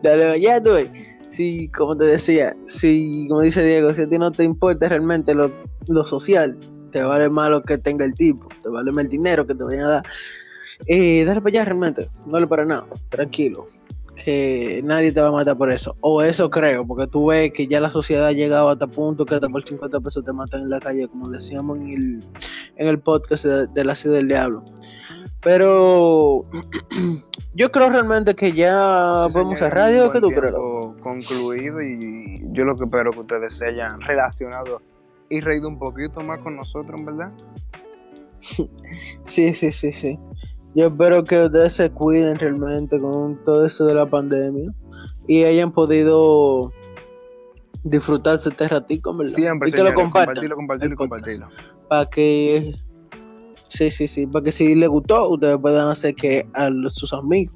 Dale, 0.01 0.39
ya 0.41 0.61
tú. 0.61 0.71
Si, 1.27 1.67
como 1.69 1.97
te 1.97 2.05
decía, 2.05 2.55
si, 2.65 3.25
como 3.27 3.41
dice 3.41 3.63
Diego, 3.63 3.93
si 3.93 4.03
a 4.03 4.07
ti 4.09 4.17
no 4.17 4.31
te 4.31 4.43
importa 4.43 4.87
realmente 4.87 5.33
lo, 5.33 5.51
lo 5.87 6.05
social, 6.05 6.57
te 6.91 7.01
vale 7.01 7.29
más 7.29 7.49
lo 7.49 7.63
que 7.63 7.77
tenga 7.77 8.05
el 8.05 8.13
tipo, 8.13 8.47
te 8.61 8.69
vale 8.69 8.91
más 8.91 9.05
el 9.05 9.09
dinero 9.09 9.45
que 9.45 9.55
te 9.55 9.63
vayan 9.63 9.85
a 9.85 9.89
dar. 9.89 10.05
Eh, 10.87 11.23
dale 11.25 11.41
para 11.41 11.49
allá 11.51 11.65
realmente, 11.65 12.07
no 12.25 12.33
vale 12.33 12.47
para 12.47 12.63
nada, 12.63 12.85
tranquilo, 13.09 13.65
que 14.15 14.81
nadie 14.83 15.11
te 15.11 15.21
va 15.21 15.29
a 15.29 15.31
matar 15.31 15.57
por 15.57 15.71
eso. 15.71 15.95
O 16.01 16.21
eso 16.21 16.49
creo, 16.49 16.85
porque 16.85 17.07
tú 17.07 17.27
ves 17.27 17.51
que 17.51 17.67
ya 17.67 17.79
la 17.79 17.89
sociedad 17.91 18.27
ha 18.27 18.31
llegado 18.31 18.69
hasta 18.69 18.87
punto 18.87 19.25
que 19.25 19.35
hasta 19.35 19.49
por 19.49 19.67
50 19.67 19.99
pesos 19.99 20.23
te 20.23 20.33
matan 20.33 20.61
en 20.61 20.69
la 20.69 20.79
calle, 20.79 21.07
como 21.07 21.29
decíamos 21.29 21.79
en 21.79 21.89
el, 21.89 22.23
en 22.77 22.87
el 22.87 22.99
podcast 22.99 23.45
de, 23.45 23.67
de 23.67 23.83
la 23.83 23.95
ciudad 23.95 24.17
del 24.17 24.27
diablo. 24.27 24.63
Pero 25.41 26.45
yo 27.53 27.71
creo 27.71 27.89
realmente 27.89 28.33
que 28.33 28.51
ya 28.53 29.27
un 29.27 29.33
Diego, 29.89 30.09
buen 30.09 30.13
¿qué 30.13 30.19
tú 30.19 30.27
crees? 30.29 30.53
concluido 31.01 31.81
y 31.83 32.41
yo 32.51 32.65
lo 32.65 32.75
que 32.75 32.85
espero 32.85 33.11
que 33.11 33.19
ustedes 33.19 33.55
se 33.55 33.67
hayan 33.67 34.01
relacionado 34.01 34.81
y 35.29 35.41
reído 35.41 35.67
un 35.67 35.77
poquito 35.77 36.21
más 36.21 36.39
con 36.39 36.55
nosotros, 36.55 36.99
verdad. 37.05 37.31
Sí, 39.25 39.53
sí, 39.55 39.71
sí, 39.71 39.91
sí. 39.91 40.19
Yo 40.75 40.87
espero 40.87 41.23
que 41.23 41.45
ustedes 41.45 41.73
se 41.73 41.89
cuiden 41.89 42.37
realmente 42.37 42.99
con 42.99 43.41
todo 43.45 43.65
eso 43.65 43.85
de 43.85 43.95
la 43.95 44.09
pandemia 44.09 44.73
y 45.25 45.43
hayan 45.43 45.71
podido 45.71 46.73
disfrutarse 47.85 48.49
este 48.49 48.67
ratico, 48.67 49.15
¿verdad? 49.15 49.35
Siempre, 49.35 49.69
y 49.69 49.71
que 49.71 49.83
lo 49.83 49.93
compartan. 49.93 50.49
compartirlo, 50.55 50.97
compartirlo. 50.97 51.47
Para 51.87 52.09
que. 52.09 52.73
Sí, 53.69 53.89
sí, 53.89 54.05
sí. 54.05 54.27
Para 54.27 54.43
que 54.43 54.51
si 54.51 54.75
les 54.75 54.89
gustó, 54.89 55.29
ustedes 55.29 55.57
puedan 55.57 55.87
hacer 55.87 56.13
que 56.13 56.45
a 56.53 56.69
sus 56.89 57.13
amigos 57.13 57.55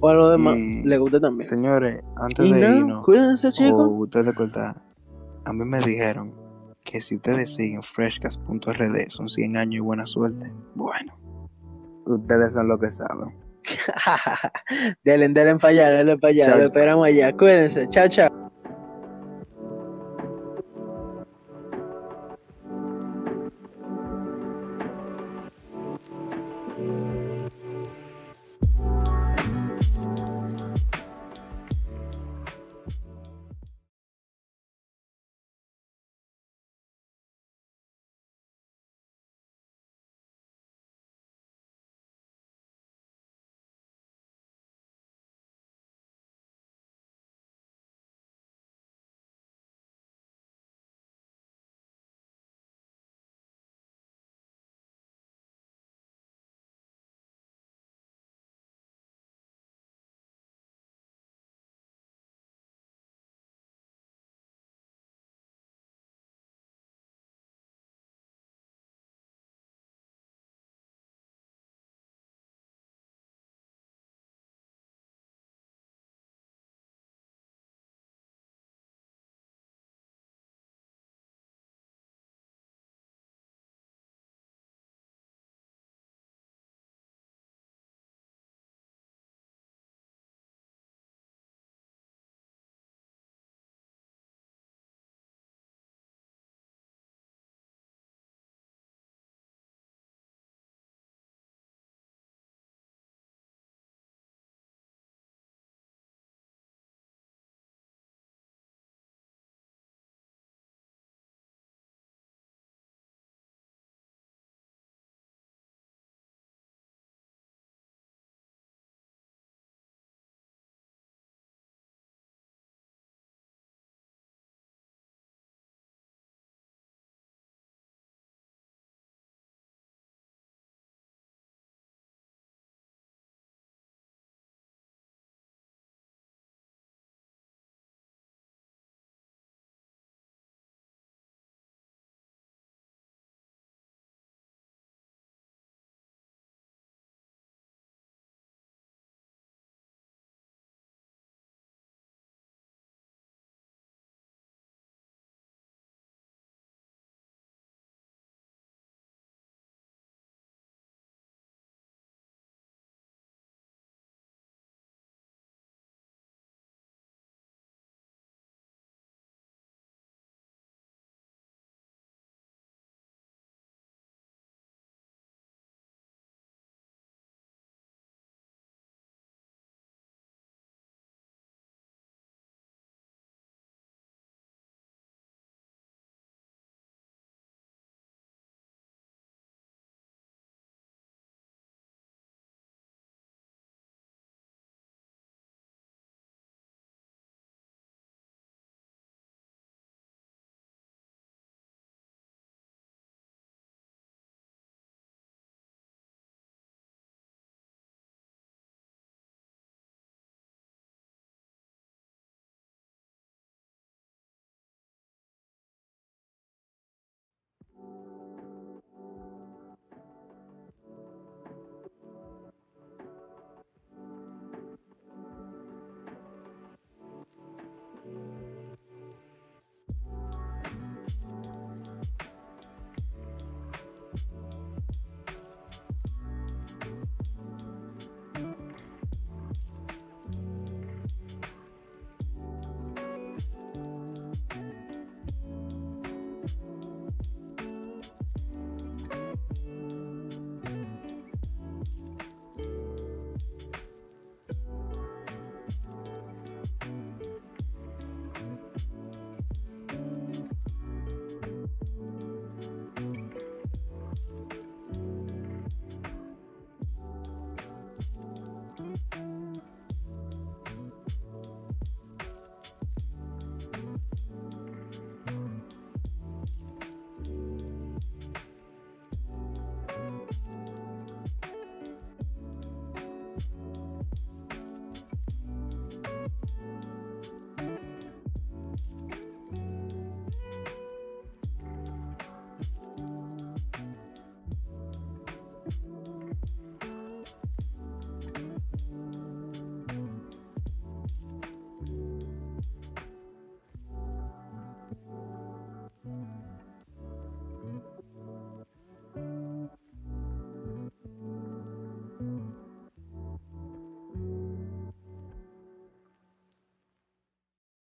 o 0.00 0.08
a 0.08 0.14
los 0.14 0.30
demás 0.30 0.56
Y, 0.56 0.84
les 0.84 0.98
guste 0.98 1.20
también. 1.20 1.48
Señores, 1.48 2.02
antes 2.16 2.46
Y 2.46 2.52
de 2.52 2.60
no, 2.60 2.76
irnos, 2.76 3.04
cuídense, 3.04 3.50
chicos. 3.50 3.72
o 3.72 4.02
ustedes 4.02 4.32
cortar, 4.34 4.80
a 5.44 5.52
mí 5.52 5.64
me 5.64 5.80
dijeron 5.80 6.32
que 6.84 7.00
si 7.00 7.16
ustedes 7.16 7.54
siguen 7.54 7.82
freshcast.rd 7.82 9.08
son 9.08 9.28
100 9.28 9.56
años 9.56 9.76
y 9.76 9.80
buena 9.80 10.06
suerte. 10.06 10.52
Bueno, 10.74 11.12
ustedes 12.06 12.52
son 12.52 12.68
lo 12.68 12.78
que 12.78 12.90
saben. 12.90 13.34
denle, 15.04 15.28
denle 15.28 15.56
para 15.56 15.70
allá, 15.70 15.90
denle 15.90 16.18
para 16.18 16.30
allá. 16.30 16.56
Lo 16.56 16.64
esperamos 16.64 17.06
allá. 17.06 17.32
Cuídense. 17.32 17.88
Chao, 17.88 18.08
chao. 18.08 18.43